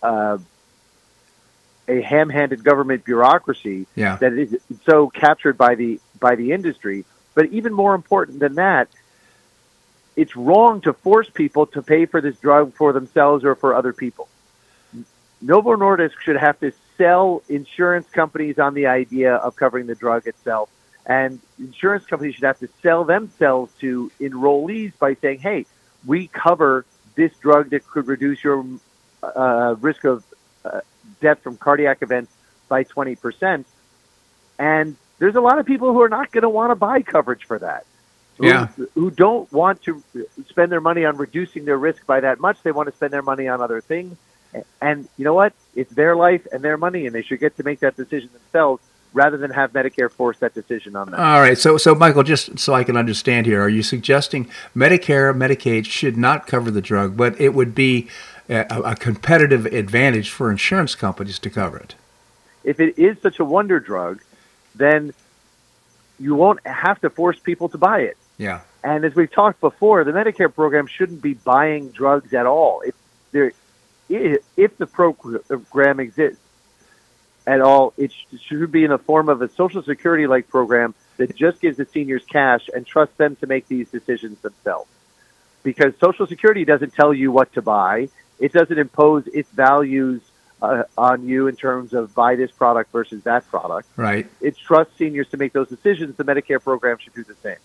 [0.00, 0.38] uh,
[1.88, 4.16] a ham-handed government bureaucracy Yeah.
[4.16, 4.56] that is
[4.88, 7.04] so captured by the by the industry.
[7.34, 8.86] But even more important than that,
[10.16, 13.92] it's wrong to force people to pay for this drug for themselves or for other
[13.92, 14.28] people.
[15.40, 20.26] Novo Nordisk should have to sell insurance companies on the idea of covering the drug
[20.26, 20.70] itself.
[21.04, 25.66] And insurance companies should have to sell themselves to enrollees by saying, hey,
[26.06, 26.84] we cover
[27.16, 28.64] this drug that could reduce your
[29.22, 30.24] uh, risk of
[30.64, 30.80] uh,
[31.20, 32.32] death from cardiac events
[32.68, 33.64] by 20%.
[34.58, 37.44] And there's a lot of people who are not going to want to buy coverage
[37.44, 37.84] for that.
[38.42, 38.66] Who, Yeah.
[38.94, 40.02] who don't want to
[40.48, 42.62] spend their money on reducing their risk by that much.
[42.62, 44.16] They want to spend their money on other things.
[44.80, 45.52] And you know what?
[45.74, 48.82] It's their life and their money, and they should get to make that decision themselves
[49.14, 51.20] rather than have Medicare force that decision on them.
[51.20, 51.56] All right.
[51.56, 56.16] So so Michael, just so I can understand here, are you suggesting Medicare, Medicaid should
[56.16, 58.08] not cover the drug, but it would be
[58.48, 61.94] a, a competitive advantage for insurance companies to cover it?
[62.64, 64.20] if it is such a wonder drug,
[64.74, 65.12] then
[66.20, 68.16] you won't have to force people to buy it.
[68.38, 68.60] Yeah.
[68.82, 72.82] And as we've talked before, the Medicare program shouldn't be buying drugs at all.
[72.84, 72.94] If
[73.30, 73.52] there,
[74.08, 76.40] if the program exists
[77.46, 81.60] at all, it should be in the form of a Social Security-like program that just
[81.60, 84.90] gives the seniors cash and trusts them to make these decisions themselves.
[85.62, 88.08] Because Social Security doesn't tell you what to buy;
[88.40, 90.20] it doesn't impose its values
[90.60, 93.88] uh, on you in terms of buy this product versus that product.
[93.96, 94.26] Right.
[94.40, 96.16] It trusts seniors to make those decisions.
[96.16, 97.56] The Medicare program should do the same.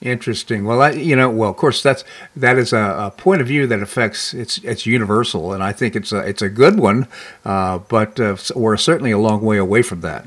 [0.00, 0.64] Interesting.
[0.64, 2.04] Well, I, you know, well, of course, that's
[2.36, 5.96] that is a, a point of view that affects it's it's universal, and I think
[5.96, 7.06] it's a it's a good one.
[7.44, 10.26] Uh, but uh, we're certainly a long way away from that.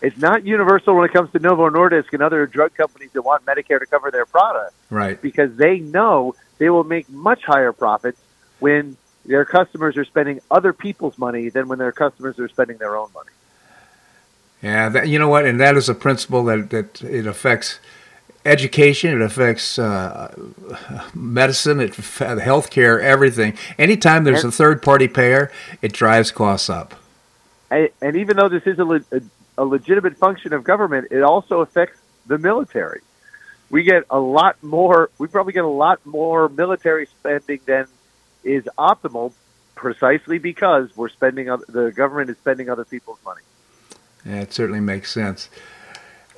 [0.00, 3.44] It's not universal when it comes to Novo Nordisk and other drug companies that want
[3.44, 5.22] Medicare to cover their product Right.
[5.22, 8.18] because they know they will make much higher profits
[8.58, 12.96] when their customers are spending other people's money than when their customers are spending their
[12.96, 13.30] own money.
[14.60, 17.78] Yeah, that, you know what, and that is a principle that that it affects
[18.44, 20.34] education, it affects uh,
[21.14, 23.56] medicine, it healthcare, everything.
[23.78, 26.94] Anytime there's a third party payer, it drives costs up.
[27.70, 29.04] And, and even though this is a, le-
[29.56, 33.00] a legitimate function of government, it also affects the military.
[33.70, 35.10] We get a lot more.
[35.18, 37.86] We probably get a lot more military spending than
[38.44, 39.32] is optimal,
[39.74, 41.46] precisely because we're spending.
[41.46, 43.40] The government is spending other people's money.
[44.26, 45.48] Yeah, it certainly makes sense.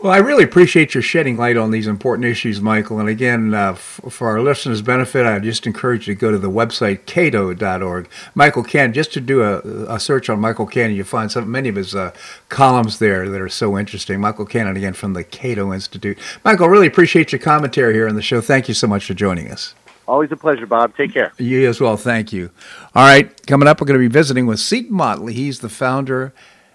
[0.03, 2.99] Well, I really appreciate your shedding light on these important issues, Michael.
[2.99, 6.39] And again, uh, f- for our listeners' benefit, I just encourage you to go to
[6.39, 8.09] the website cato.org.
[8.35, 9.61] Michael Cannon, just to do a,
[9.95, 12.13] a search on Michael Cannon, you find some many of his uh,
[12.51, 14.21] columns there that are so interesting.
[14.21, 16.19] Michael Cannon, again, from the Cato Institute.
[16.45, 18.41] Michael, really appreciate your commentary here on the show.
[18.41, 19.75] Thank you so much for joining us.
[20.07, 20.95] Always a pleasure, Bob.
[20.97, 21.33] Take care.
[21.39, 21.97] You as well.
[21.97, 22.51] Thank you.
[22.95, 25.33] All right, coming up, we're going to be visiting with Seton Motley.
[25.33, 26.35] He's the founder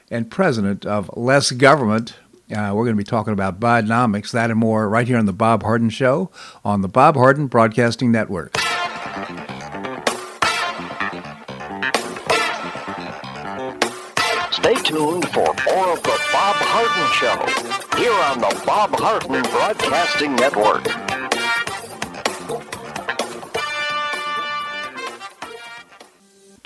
[0.10, 2.16] and president of Less Government.
[2.52, 5.34] Uh, we're going to be talking about Bidenomics, that and more, right here on the
[5.34, 6.32] Bob Harden Show
[6.66, 8.58] on the Bob Harden Broadcasting Network.
[14.52, 20.36] Stay tuned for more of the Bob Harden Show here on the Bob Harden Broadcasting
[20.36, 21.29] Network.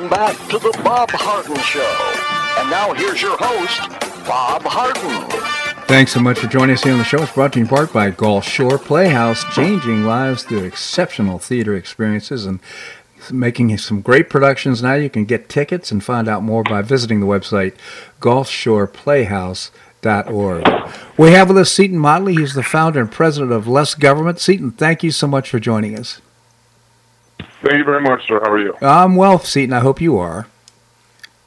[0.00, 1.84] Back to the Bob Harden Show.
[2.58, 3.80] And now here's your host,
[4.26, 5.28] Bob Harden.
[5.86, 7.22] Thanks so much for joining us here on the show.
[7.22, 11.76] It's brought to you in part by Gulf Shore Playhouse, changing lives through exceptional theater
[11.76, 12.60] experiences and
[13.30, 14.82] making some great productions.
[14.82, 17.74] Now you can get tickets and find out more by visiting the website
[18.20, 20.92] gulfshoreplayhouse.org.
[21.18, 22.36] We have with us Seton Motley.
[22.36, 24.40] He's the founder and president of Less Government.
[24.40, 26.22] Seton, thank you so much for joining us.
[27.62, 28.40] Thank you very much, sir.
[28.42, 28.76] How are you?
[28.82, 29.72] I'm well, Seton.
[29.72, 30.48] I hope you are.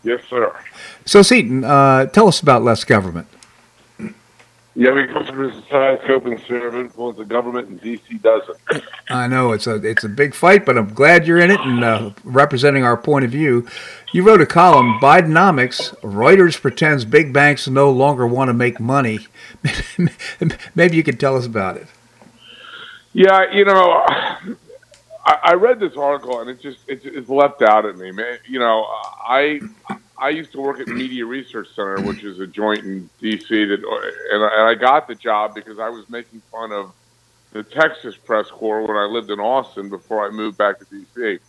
[0.04, 0.56] Yes, sir.
[1.04, 3.28] So, Seton, uh, tell us about less government.
[4.78, 8.58] Yeah, we come from a society and serve influence the government, and DC doesn't.
[9.10, 11.82] I know it's a it's a big fight, but I'm glad you're in it and
[11.82, 13.66] uh, representing our point of view.
[14.12, 15.98] You wrote a column, Bidenomics.
[16.02, 19.20] Reuters pretends big banks no longer want to make money.
[20.76, 21.88] Maybe you could tell us about it.
[23.14, 24.06] Yeah, you know,
[25.26, 28.38] I, I read this article and it just it, it's left out at me, man.
[28.48, 29.60] You know, I
[30.18, 33.66] I used to work at Media Research Center, which is a joint in D.C.
[33.66, 33.80] That
[34.32, 36.94] and I, and I got the job because I was making fun of
[37.52, 41.40] the Texas press corps when I lived in Austin before I moved back to D.C.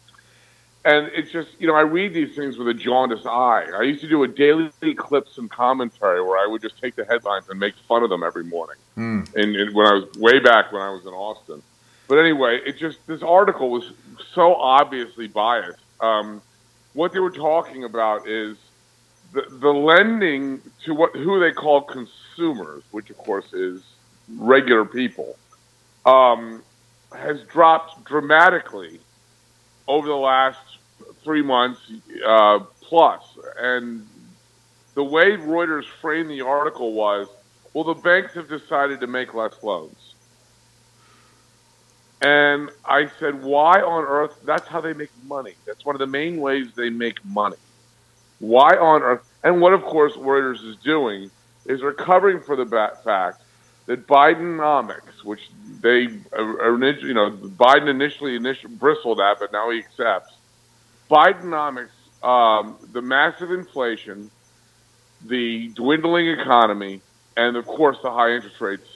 [0.86, 3.66] and it's just you know I read these things with a jaundiced eye.
[3.76, 7.04] I used to do a daily clips and commentary where I would just take the
[7.04, 8.76] headlines and make fun of them every morning.
[8.96, 9.34] Mm.
[9.34, 11.62] And, and when I was way back when I was in Austin,
[12.08, 13.92] but anyway, it just this article was
[14.32, 15.78] so obviously biased.
[16.00, 16.42] Um,
[16.92, 18.56] what they were talking about is
[19.32, 23.82] the, the lending to what who they call consumers, which of course is
[24.36, 25.36] regular people,
[26.04, 26.62] um,
[27.14, 29.00] has dropped dramatically
[29.88, 30.78] over the last
[31.22, 31.80] three months
[32.26, 33.22] uh, plus.
[33.58, 34.06] And
[34.94, 37.28] the way Reuters framed the article was,
[37.74, 40.14] well, the banks have decided to make less loans.
[42.22, 44.38] And I said, why on earth?
[44.44, 45.54] That's how they make money.
[45.66, 47.56] That's one of the main ways they make money.
[48.38, 49.22] Why on earth?
[49.44, 51.30] And what, of course, Reuters is doing
[51.66, 52.64] is recovering for the
[53.04, 53.42] fact
[53.86, 55.50] that Bidenomics, which
[55.80, 60.34] they, you know, Biden initially, initially bristled at, but now he accepts,
[61.10, 61.90] Bidenomics,
[62.22, 64.30] um, the massive inflation,
[65.24, 67.00] the dwindling economy,
[67.36, 68.95] and of course the high interest rates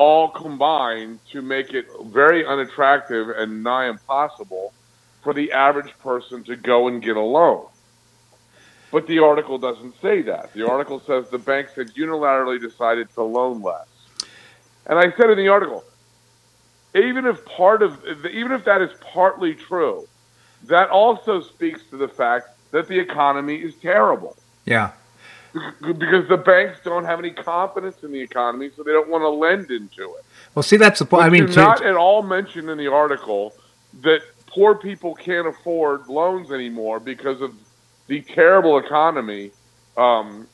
[0.00, 4.72] all combine to make it very unattractive and nigh impossible
[5.20, 7.66] for the average person to go and get a loan.
[8.90, 10.54] But the article doesn't say that.
[10.54, 13.88] The article says the banks had unilaterally decided to loan less.
[14.86, 15.84] And I said in the article,
[16.94, 20.08] even if part of even if that is partly true,
[20.62, 24.34] that also speaks to the fact that the economy is terrible.
[24.64, 24.92] Yeah.
[25.52, 29.28] Because the banks don't have any confidence in the economy, so they don't want to
[29.28, 30.24] lend into it.
[30.54, 31.24] Well, see, that's the point.
[31.24, 33.54] I mean, to, not at all mentioned in the article
[34.02, 37.54] that poor people can't afford loans anymore because of
[38.06, 39.50] the terrible economy.
[39.96, 40.46] Um,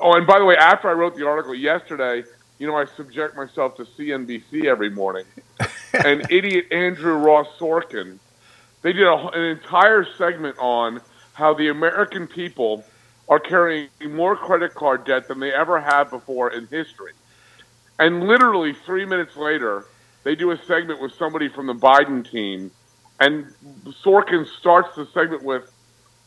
[0.00, 2.24] oh, and by the way, after I wrote the article yesterday,
[2.58, 5.24] you know, I subject myself to CNBC every morning.
[5.92, 8.18] and idiot Andrew Ross Sorkin
[8.84, 11.00] they did a, an entire segment on
[11.32, 12.84] how the American people
[13.28, 17.12] are carrying more credit card debt than they ever have before in history.
[17.98, 19.84] And literally three minutes later,
[20.24, 22.70] they do a segment with somebody from the Biden team,
[23.20, 23.46] and
[24.04, 25.70] Sorkin starts the segment with,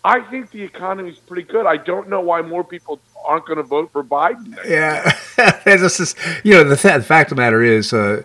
[0.07, 1.65] I think the economy is pretty good.
[1.65, 4.57] I don't know why more people aren't going to vote for Biden.
[4.65, 5.11] Yeah,
[5.65, 8.23] this is you know the, th- the, fact of the matter is uh,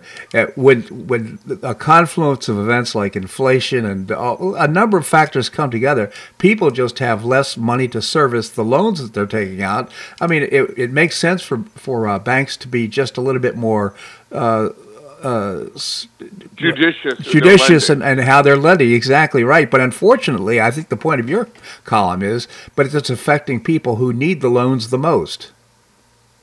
[0.54, 6.12] when when a confluence of events like inflation and a number of factors come together,
[6.38, 9.90] people just have less money to service the loans that they're taking out.
[10.20, 13.42] I mean, it, it makes sense for for uh, banks to be just a little
[13.42, 13.92] bit more.
[15.22, 15.66] Uh,
[16.56, 18.92] judicious, judicious, and, and how they're lending.
[18.92, 19.70] Exactly right.
[19.70, 21.48] But unfortunately, I think the point of your
[21.84, 25.52] column is, but it's affecting people who need the loans the most.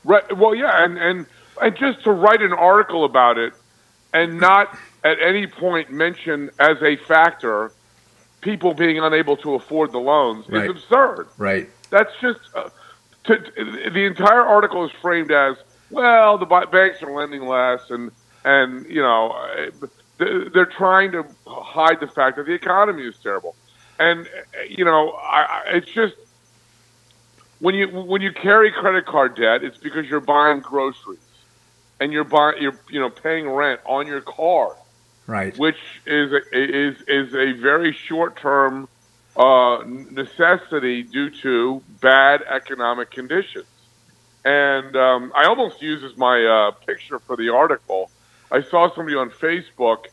[0.04, 0.36] Right.
[0.36, 1.26] Well, yeah, and and
[1.60, 3.52] and just to write an article about it,
[4.14, 7.72] and not at any point mention as a factor
[8.40, 10.64] people being unable to afford the loans right.
[10.64, 11.28] is absurd.
[11.36, 11.68] Right.
[11.90, 12.70] That's just uh,
[13.24, 13.36] to,
[13.92, 15.56] the entire article is framed as
[15.90, 16.38] well.
[16.38, 18.10] The banks are lending less, and
[18.44, 19.34] and you know
[20.18, 23.54] they're trying to hide the fact that the economy is terrible.
[23.98, 24.28] And
[24.68, 26.14] you know, I, it's just
[27.58, 31.18] when you when you carry credit card debt, it's because you're buying groceries
[32.00, 34.76] and you're buying you're you know paying rent on your car,
[35.26, 35.56] right?
[35.58, 38.88] Which is a, is is a very short term
[39.36, 43.66] uh, necessity due to bad economic conditions.
[44.42, 48.10] And um, I almost use as my uh, picture for the article
[48.50, 50.06] I saw somebody on Facebook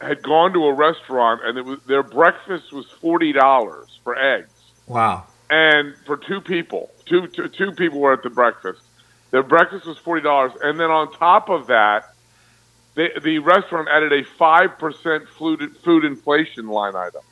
[0.00, 4.50] had gone to a restaurant and it was their breakfast was forty dollars for eggs.
[4.86, 5.26] Wow!
[5.48, 8.82] And for two people, two, two, two people were at the breakfast.
[9.30, 12.14] Their breakfast was forty dollars, and then on top of that,
[12.94, 17.22] the the restaurant added a five percent food food inflation line item.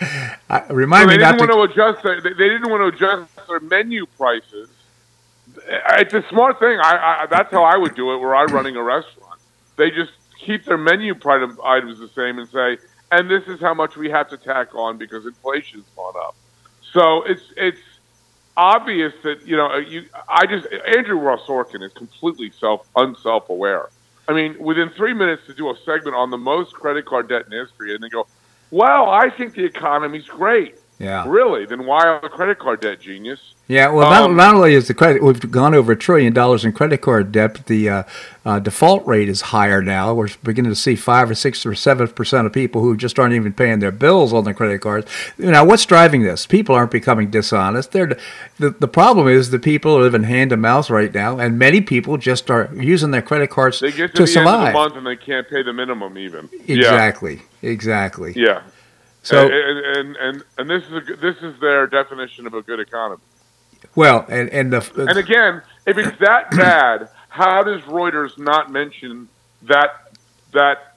[0.48, 1.56] uh, remind so me they not didn't to...
[1.56, 2.02] want to adjust.
[2.02, 4.70] Their, they didn't want to adjust their menu prices
[5.70, 6.78] it's a smart thing.
[6.82, 8.18] I, I that's how I would do it.
[8.18, 9.40] Were I running a restaurant,
[9.76, 11.14] they just keep their menu
[11.64, 12.78] items the same and say,
[13.12, 16.34] and this is how much we have to tack on because inflation's gone up.
[16.92, 17.80] So it's it's
[18.56, 20.06] obvious that you know you.
[20.28, 20.66] I just
[20.96, 23.90] Andrew Ross Sorkin is completely self unself aware.
[24.28, 27.46] I mean, within three minutes to do a segment on the most credit card debt
[27.46, 28.26] in history, and then go,
[28.70, 31.24] "Well, I think the economy's great." Yeah.
[31.26, 31.64] Really?
[31.64, 33.54] Then why all the credit card debt, genius?
[33.68, 36.62] Yeah, well, um, not, not, only is the credit, we've gone over a trillion dollars
[36.62, 38.02] in credit card debt, but the uh,
[38.44, 40.12] uh, default rate is higher now.
[40.12, 43.32] We're beginning to see five or six or seven percent of people who just aren't
[43.32, 45.10] even paying their bills on their credit cards.
[45.38, 46.46] Now, what's driving this?
[46.46, 47.92] People aren't becoming dishonest.
[47.92, 48.18] They're,
[48.58, 51.80] the, the problem is the people are living hand to mouth right now, and many
[51.80, 54.48] people just are using their credit cards they get to, to the survive.
[54.48, 56.50] End of the month and they can't pay the minimum even.
[56.66, 57.36] Exactly.
[57.62, 57.70] Yeah.
[57.70, 58.32] Exactly.
[58.36, 58.62] Yeah.
[59.22, 62.80] So and and and, and this is a, this is their definition of a good
[62.80, 63.22] economy.
[63.94, 69.28] Well, and and the and again, if it's that bad, how does Reuters not mention
[69.62, 70.12] that
[70.52, 70.96] that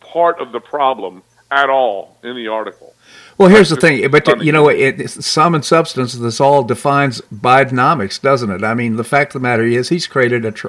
[0.00, 2.94] part of the problem at all in the article?
[3.36, 6.14] Well, here's the thing, but you know, it, sum and substance.
[6.14, 8.62] This all defines Bidenomics, doesn't it?
[8.62, 10.68] I mean, the fact of the matter is, he's created a, tr-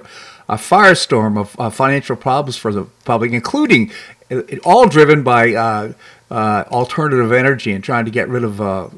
[0.50, 3.92] a firestorm of uh, financial problems for the public, including
[4.32, 5.94] uh, all driven by uh,
[6.32, 8.90] uh, alternative energy and trying to get rid of uh,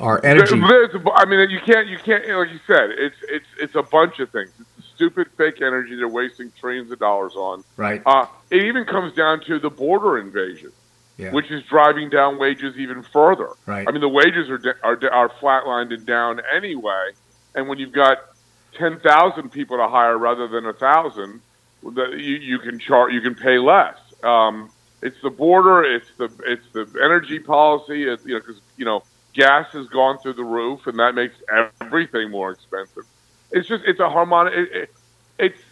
[0.00, 0.60] our energy.
[0.60, 4.30] I mean, you can't, you can't, like you said, it's it's it's a bunch of
[4.30, 4.50] things.
[4.58, 7.64] It's stupid fake energy they're wasting trillions of dollars on.
[7.76, 8.02] Right.
[8.04, 10.72] Uh, it even comes down to the border invasion.
[11.18, 11.30] Yeah.
[11.30, 13.50] Which is driving down wages even further.
[13.66, 13.86] Right.
[13.86, 17.10] I mean, the wages are are are flatlined and down anyway,
[17.54, 18.18] and when you've got
[18.76, 21.42] ten thousand people to hire rather than a thousand,
[21.84, 23.98] you you can chart you can pay less.
[24.24, 24.71] Um,
[25.02, 25.82] it's the border.
[25.82, 28.04] It's the it's the energy policy.
[28.04, 29.02] It's, you know, because you know
[29.34, 31.34] gas has gone through the roof, and that makes
[31.80, 33.04] everything more expensive.
[33.50, 34.54] It's just it's a harmonic.
[34.54, 34.94] It, it,
[35.38, 35.62] it's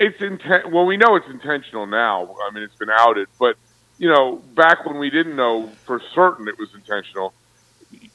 [0.00, 0.72] it's intent.
[0.72, 2.34] Well, we know it's intentional now.
[2.46, 3.56] I mean, it's been outed, but
[3.98, 7.32] you know, back when we didn't know for certain it was intentional,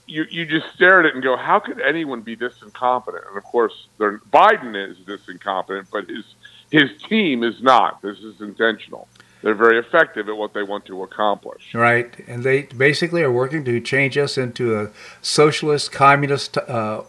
[0.07, 3.23] you you just stare at it and go, how could anyone be this incompetent?
[3.29, 6.25] And of course, Biden is this incompetent, but his
[6.69, 8.01] his team is not.
[8.01, 9.07] This is intentional
[9.41, 11.73] they're very effective at what they want to accomplish.
[11.73, 14.89] Right, and they basically are working to change us into a
[15.21, 17.03] socialist, communist uh,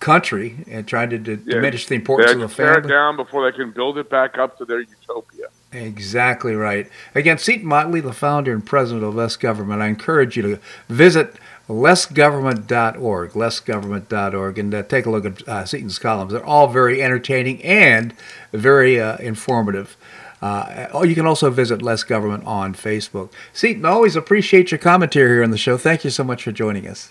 [0.00, 1.54] country and trying to d- yeah.
[1.54, 2.72] diminish the importance of the family.
[2.72, 5.46] Tear it down before they can build it back up to their utopia.
[5.72, 6.88] Exactly right.
[7.14, 11.34] Again, Seton Motley, the founder and president of Less Government, I encourage you to visit
[11.68, 16.32] lessgovernment.org, lessgovernment.org, and uh, take a look at uh, Seton's columns.
[16.32, 18.14] They're all very entertaining and
[18.52, 19.96] very uh, informative.
[20.44, 23.32] Uh, oh, you can also visit Less Government on Facebook.
[23.54, 25.78] Seton, always appreciate your commentary here on the show.
[25.78, 27.10] Thank you so much for joining us.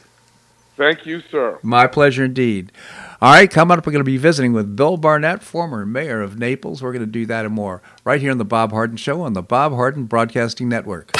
[0.77, 1.57] Thank you, sir.
[1.63, 2.71] My pleasure indeed.
[3.23, 6.37] All right, coming up, we're going to be visiting with Bill Barnett, former mayor of
[6.37, 6.83] Naples.
[6.83, 9.33] We're going to do that and more right here on The Bob Harden Show on
[9.33, 11.17] the Bob Harden Broadcasting Network.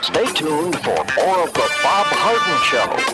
[0.00, 3.13] Stay tuned for more of The Bob Harden Show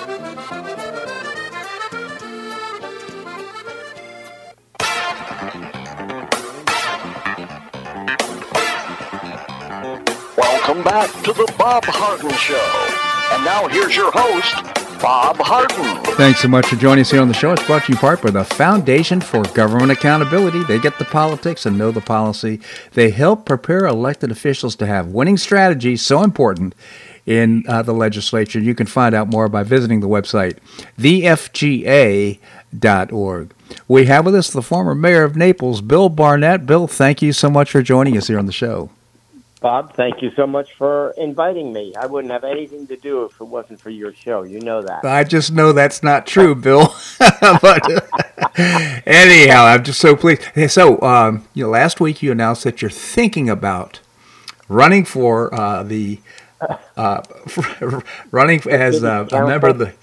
[10.71, 13.35] Welcome back to the Bob Harden Show.
[13.35, 14.55] And now here's your host,
[15.01, 16.01] Bob Harden.
[16.15, 17.51] Thanks so much for joining us here on the show.
[17.51, 20.63] It's brought to you part by the Foundation for Government Accountability.
[20.63, 22.61] They get the politics and know the policy.
[22.93, 26.73] They help prepare elected officials to have winning strategies so important
[27.25, 28.59] in uh, the legislature.
[28.61, 30.57] You can find out more by visiting the website,
[30.97, 32.39] thefga.org.
[33.89, 36.65] We have with us the former mayor of Naples, Bill Barnett.
[36.65, 38.89] Bill, thank you so much for joining us here on the show.
[39.61, 41.93] Bob, thank you so much for inviting me.
[41.95, 44.41] I wouldn't have anything to do if it wasn't for your show.
[44.41, 45.05] You know that.
[45.05, 46.95] I just know that's not true, Bill.
[47.39, 47.87] but
[49.05, 50.41] anyhow, I'm just so pleased.
[50.69, 53.99] So, um, you know, last week you announced that you're thinking about
[54.67, 56.19] running for uh, the
[56.97, 57.21] uh,
[58.31, 59.93] running as uh, a member of the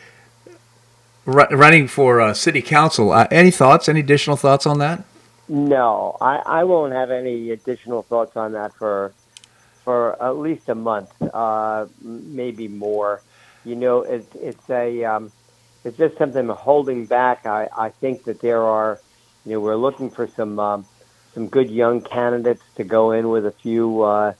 [1.26, 3.10] running for uh, city council.
[3.10, 3.88] Uh, any thoughts?
[3.88, 5.02] Any additional thoughts on that?
[5.48, 9.12] No, I, I won't have any additional thoughts on that for
[9.88, 13.22] for at least a month, uh, maybe more.
[13.64, 15.32] You know, it's it's a um,
[15.82, 17.46] it's just something holding back.
[17.46, 19.00] I, I think that there are,
[19.46, 20.84] you know, we're looking for some um,
[21.32, 24.34] some good young candidates to go in with a few uh,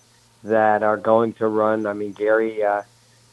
[0.44, 1.86] that are going to run.
[1.86, 2.82] I mean, Gary uh,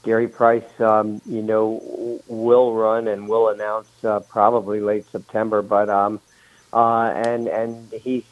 [0.03, 5.89] Gary Price, um, you know, will run and will announce uh, probably late September, but
[5.89, 6.21] um,
[6.71, 8.23] uh, and and he's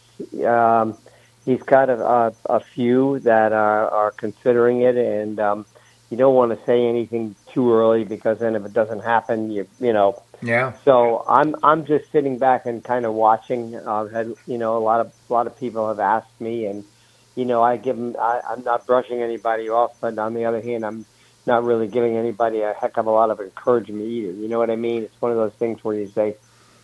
[0.45, 0.97] um,
[1.45, 5.65] he's got a, a, a few that are, are considering it, and um,
[6.09, 9.67] you don't want to say anything too early because then if it doesn't happen, you
[9.79, 10.21] you know.
[10.41, 10.73] Yeah.
[10.83, 13.75] So I'm I'm just sitting back and kind of watching.
[13.75, 16.83] I've had you know a lot of a lot of people have asked me, and
[17.35, 18.15] you know I give them.
[18.19, 21.05] I, I'm not brushing anybody off, but on the other hand, I'm
[21.45, 24.31] not really giving anybody a heck of a lot of encouragement either.
[24.31, 25.03] You know what I mean?
[25.03, 26.35] It's one of those things where you say,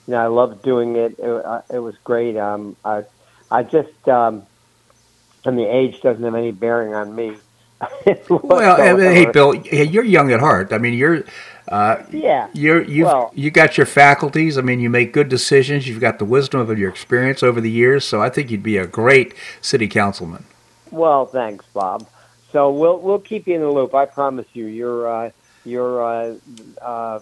[0.08, 1.18] you know, I love doing it.
[1.18, 2.36] It, uh, it was great.
[2.36, 3.04] Um, I
[3.52, 4.46] I just um,
[5.46, 7.38] and the age doesn't have any bearing on me.
[8.30, 10.74] well, hey, Bill, you're young at heart.
[10.74, 11.24] I mean, you're.
[11.68, 12.48] Uh, yeah.
[12.52, 14.58] You're you well, you got your faculties.
[14.58, 15.88] I mean, you make good decisions.
[15.88, 18.04] You've got the wisdom of your experience over the years.
[18.06, 20.46] So I think you'd be a great city councilman.
[20.90, 22.08] Well, thanks, Bob.
[22.52, 23.94] So we'll we'll keep you in the loop.
[23.94, 24.66] I promise you.
[24.66, 25.32] You're uh,
[25.64, 26.36] you're uh,
[26.82, 27.20] uh,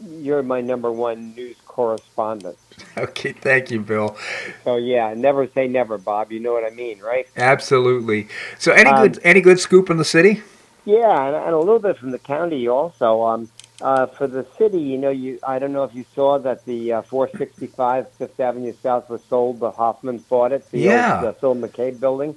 [0.00, 2.58] you're my number one news correspondent.
[2.96, 4.16] Okay, thank you, Bill.
[4.64, 6.30] So yeah, never say never, Bob.
[6.32, 7.26] You know what I mean, right?
[7.36, 8.28] Absolutely.
[8.58, 10.42] So any Um, good any good scoop in the city?
[10.84, 13.22] Yeah, and, and a little bit from the county also.
[13.22, 13.48] Um,
[13.80, 16.92] uh, for the city, you know, you I don't know if you saw that the
[16.94, 19.60] uh, 465 Fifth Avenue South was sold.
[19.60, 20.68] The Hoffman bought it.
[20.70, 21.16] The Yeah.
[21.16, 22.36] old, uh, Phil McCabe building.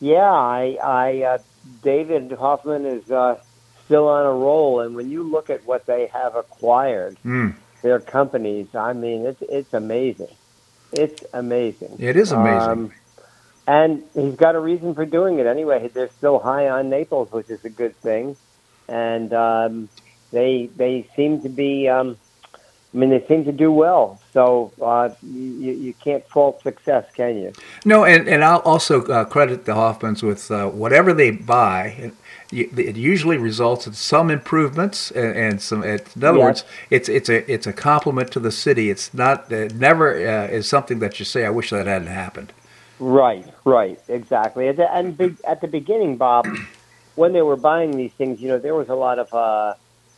[0.00, 1.38] Yeah, I, I, uh,
[1.82, 3.36] David Hoffman is uh,
[3.88, 8.00] still on a roll, and when you look at what they have acquired, Mm, their
[8.00, 10.34] companies, I mean, it's it's amazing.
[10.92, 11.96] It's amazing.
[11.98, 12.70] it is amazing.
[12.70, 12.92] Um,
[13.66, 15.88] and he's got a reason for doing it anyway.
[15.88, 18.36] They're still high on Naples, which is a good thing.
[18.88, 19.88] And um,
[20.32, 22.16] they they seem to be, um,
[22.94, 24.20] I mean, they seem to do well.
[24.32, 27.52] So uh, you, you can't fault success, can you?
[27.84, 32.12] No, and, and I'll also uh, credit the Hoffmans with uh, whatever they buy.
[32.50, 35.84] It, it usually results in some improvements and, and some.
[35.84, 36.44] In other Yes.
[36.44, 38.88] words, it's it's a it's a compliment to the city.
[38.90, 42.52] It's not uh, never uh, is something that you say, "I wish that hadn't happened."
[43.00, 44.72] Right, right, exactly.
[44.72, 46.48] The, and be, at the beginning, Bob,
[47.14, 49.74] when they were buying these things, you know, there was a lot of uh,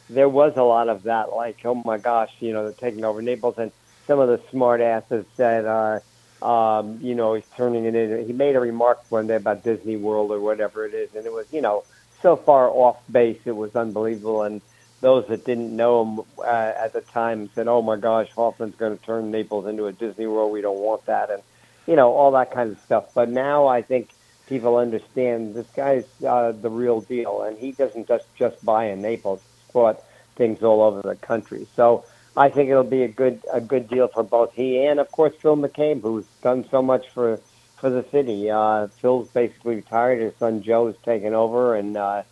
[0.09, 3.20] there was a lot of that, like, oh my gosh, you know, they're taking over
[3.22, 3.72] Naples, and
[4.07, 6.01] some of the smart asses said, uh,
[6.45, 8.26] um, you know, he's turning it in.
[8.26, 11.33] He made a remark one day about Disney World or whatever it is, and it
[11.33, 11.85] was, you know,
[12.22, 14.60] so far off base, it was unbelievable, and
[15.00, 18.96] those that didn't know him uh, at the time said, "Oh my gosh, Hoffman's going
[18.96, 20.52] to turn Naples into a Disney World.
[20.52, 21.42] We don't want that." And
[21.86, 23.14] you know, all that kind of stuff.
[23.14, 24.10] But now I think
[24.46, 29.00] people understand this guy's uh, the real deal, and he doesn't just just buy in
[29.00, 29.40] Naples.
[29.40, 30.02] He's bought
[30.36, 31.66] things all over the country.
[31.76, 32.04] So
[32.36, 35.34] I think it'll be a good a good deal for both he and, of course,
[35.40, 37.40] Phil McCabe, who's done so much for
[37.81, 38.51] for the city.
[38.51, 40.20] Uh, Phil's basically retired.
[40.20, 42.22] His son Joe has taken over, and uh,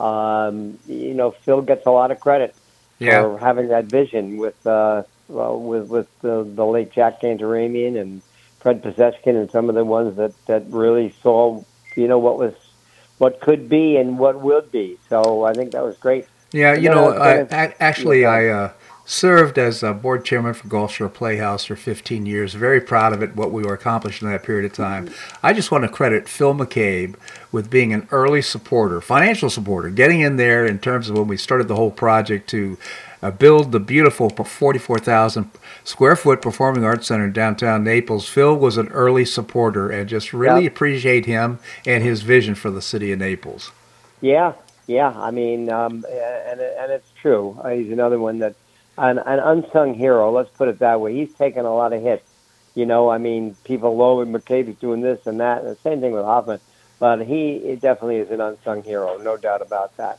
[0.00, 2.54] um, you know, Phil gets a lot of credit
[2.98, 3.22] Yeah.
[3.22, 8.22] for having that vision with uh, well, with with the, the late Jack Antaramian and
[8.60, 11.62] Fred Pezeshkan and some of the ones that that really saw
[11.96, 12.54] you know what was
[13.18, 14.96] what could be and what would be.
[15.08, 16.26] So I think that was great.
[16.52, 18.72] Yeah, you know, I was I, gonna- I, actually, I uh,
[19.12, 22.52] served as a board chairman for Gulf Shore Playhouse for 15 years.
[22.52, 25.08] Very proud of it, what we were accomplishing in that period of time.
[25.42, 27.14] I just want to credit Phil McCabe
[27.50, 31.38] with being an early supporter, financial supporter, getting in there in terms of when we
[31.38, 32.76] started the whole project to
[33.22, 35.50] uh, build the beautiful 44,000
[35.84, 38.28] square foot performing arts center in downtown Naples.
[38.28, 40.68] Phil was an early supporter and just really Yeah.
[40.68, 43.72] appreciate him and his vision for the city of Naples.
[44.20, 44.52] Yeah,
[44.86, 45.14] yeah.
[45.16, 47.58] I mean, um, and and it's true.
[47.64, 48.54] Uh, he's another one that
[48.98, 50.30] an, an unsung hero.
[50.30, 51.14] Let's put it that way.
[51.14, 52.28] He's taken a lot of hits.
[52.74, 56.00] You know, I mean, people, oh, McCabe is doing this and that, and the same
[56.00, 56.60] thing with Hoffman.
[56.98, 60.18] But he definitely is an unsung hero, no doubt about that.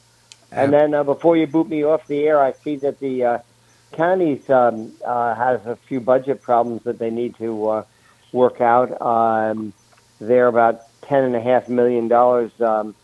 [0.52, 3.40] And then uh, before you boot me off the air, I see that the uh,
[3.92, 7.84] county's um, uh, has a few budget problems that they need to uh,
[8.32, 9.00] work out.
[9.02, 9.74] Um,
[10.20, 12.96] they're about ten and a half million dollars um,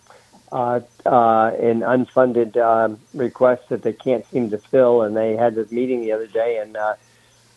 [0.52, 5.02] uh, uh, in unfunded um, requests that they can't seem to fill.
[5.02, 6.96] And they had this meeting the other day, and uh,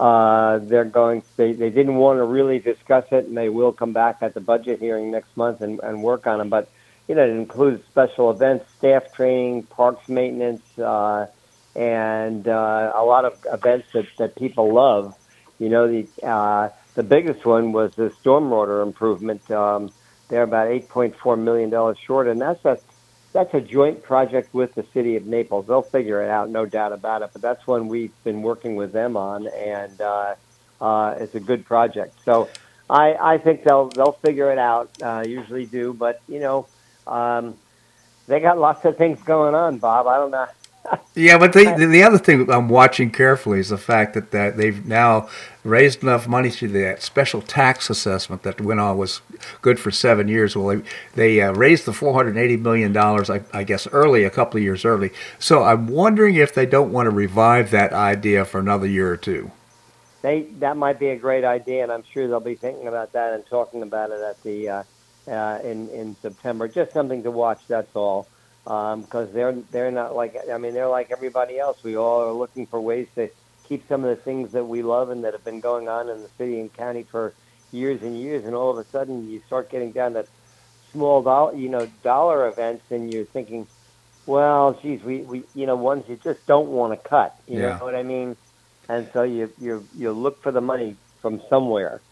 [0.01, 1.23] uh, they're going.
[1.37, 4.41] They they didn't want to really discuss it, and they will come back at the
[4.41, 6.49] budget hearing next month and, and work on them.
[6.49, 6.71] But
[7.09, 11.27] you know, it includes special events, staff training, parks maintenance, uh,
[11.75, 15.17] and uh, a lot of events that, that people love.
[15.59, 19.51] You know, the uh, the biggest one was the stormwater improvement.
[19.51, 19.91] Um,
[20.29, 22.79] they're about eight point four million dollars short, and that's a
[23.33, 25.67] that's a joint project with the city of Naples.
[25.67, 27.31] They'll figure it out, no doubt about it.
[27.33, 30.35] But that's one we've been working with them on, and uh,
[30.81, 32.15] uh, it's a good project.
[32.25, 32.49] So
[32.89, 34.91] I, I think they'll they'll figure it out.
[35.03, 36.67] Uh, usually do, but you know,
[37.07, 37.57] um,
[38.27, 40.07] they got lots of things going on, Bob.
[40.07, 40.47] I don't know.
[41.15, 44.85] Yeah, but the the other thing I'm watching carefully is the fact that, that they've
[44.87, 45.29] now
[45.65, 49.21] raised enough money through that special tax assessment that went on was
[49.63, 50.57] good for seven years.
[50.57, 50.83] Well, they,
[51.15, 54.85] they uh, raised the 480 million dollars, I, I guess, early, a couple of years
[54.87, 55.11] early.
[55.39, 59.19] So I'm wondering if they don't want to revive that idea for another year or
[59.19, 59.51] two.
[60.23, 63.35] They that might be a great idea, and I'm sure they'll be thinking about that
[63.35, 64.85] and talking about it at the uh,
[65.31, 66.69] uh, in in September.
[66.69, 67.61] Just something to watch.
[67.69, 68.29] That's all
[68.69, 71.79] because um, they're they're not like I mean they're like everybody else.
[71.85, 73.29] We all are looking for ways to
[73.69, 76.23] keep some of the things that we love and that have been going on in
[76.23, 77.37] the city and county for
[77.73, 80.27] years and years, and all of a sudden you start getting down to
[80.93, 83.69] small dollar you know dollar events, and you're thinking,
[84.27, 87.37] well, geez, we, we you know ones you just don't want to cut.
[87.49, 87.71] You Yeah.
[87.79, 88.37] know what I mean?
[88.91, 92.03] And so you you you look for the money from somewhere,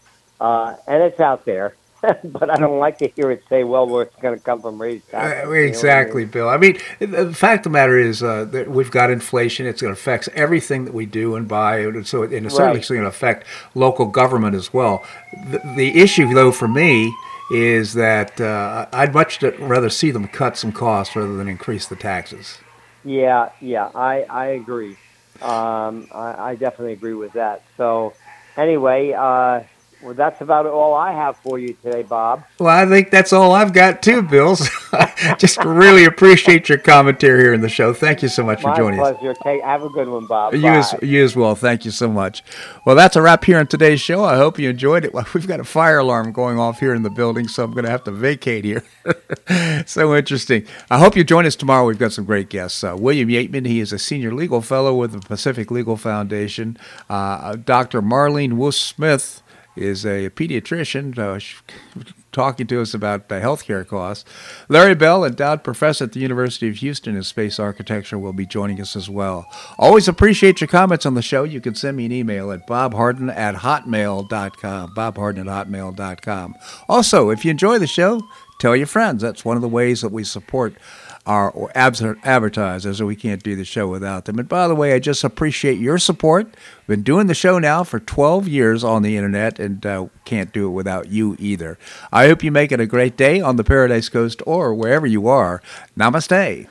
[0.41, 1.77] uh, and it's out there.
[2.23, 4.81] but I don't like to hear it say, "Well, well it's going to come from
[4.81, 6.13] raised taxes." Uh, you know I mean?
[6.13, 6.49] exactly, Bill.
[6.49, 9.65] I mean, the fact of the matter is uh, that we've got inflation.
[9.67, 12.79] It's going to affect everything that we do and buy, and so and it's certainly
[12.81, 12.87] Right.
[12.87, 15.03] going to affect local government as well.
[15.51, 17.13] The, the issue, though, for me
[17.49, 21.95] is that uh, I'd much rather see them cut some costs rather than increase the
[21.95, 22.59] taxes.
[23.03, 24.97] Yeah, yeah, I I agree.
[25.41, 27.63] Um, I, I definitely agree with that.
[27.77, 28.13] So,
[28.57, 29.61] anyway, uh,
[30.01, 32.43] well, that's about all I have for you today, Bob.
[32.59, 34.55] Well, I think that's all I've got too, Bill.
[34.55, 34.69] So
[35.37, 37.93] Just really appreciate your commentary here in the show.
[37.93, 39.17] Thank you so much for My joining us.
[39.17, 39.33] pleasure.
[39.43, 40.53] Take, have a good one, Bob.
[40.53, 41.55] You as, you as well.
[41.55, 42.43] Thank you so much.
[42.85, 44.23] Well, that's a wrap here on today's show.
[44.23, 45.13] I hope you enjoyed it.
[45.13, 47.85] Well, we've got a fire alarm going off here in the building, so I'm going
[47.85, 48.83] to have to vacate here.
[49.85, 50.65] so interesting.
[50.89, 51.85] I hope you join us tomorrow.
[51.85, 52.83] We've got some great guests.
[52.83, 56.77] Uh, William Yeatman, he is a senior legal fellow with the Pacific Legal Foundation.
[57.09, 58.01] Uh, Dr.
[58.01, 59.41] Marlene Woos Smith
[59.77, 61.17] is a pediatrician.
[61.17, 61.39] Uh,
[62.37, 64.23] talking to us about the healthcare costs.
[64.69, 68.79] Larry Bell, endowed professor at the University of Houston in space architecture, will be joining
[68.79, 69.47] us as well.
[69.79, 71.43] Always appreciate your comments on the show.
[71.43, 74.93] You can send me an email at bobharden at hotmail.com.
[74.93, 76.55] bobharden at hotmail.com.
[76.87, 78.21] Also, if you enjoy the show,
[78.59, 79.23] tell your friends.
[79.23, 80.75] That's one of the ways that we support
[81.27, 84.39] abs- advertisers, or we can't do the show without them.
[84.39, 86.45] And by the way, I just appreciate your support.
[86.87, 90.51] We've Been doing the show now for 12 years on the internet, and uh, can't
[90.53, 91.77] do it without you either.
[92.11, 95.27] I hope you make it a great day on the Paradise Coast or wherever you
[95.27, 95.61] are.
[95.97, 96.67] Namaste.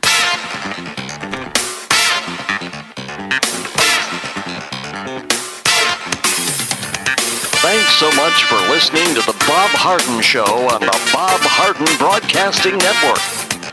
[7.66, 12.78] Thanks so much for listening to The Bob Harden Show on the Bob Harden Broadcasting
[12.78, 13.55] Network.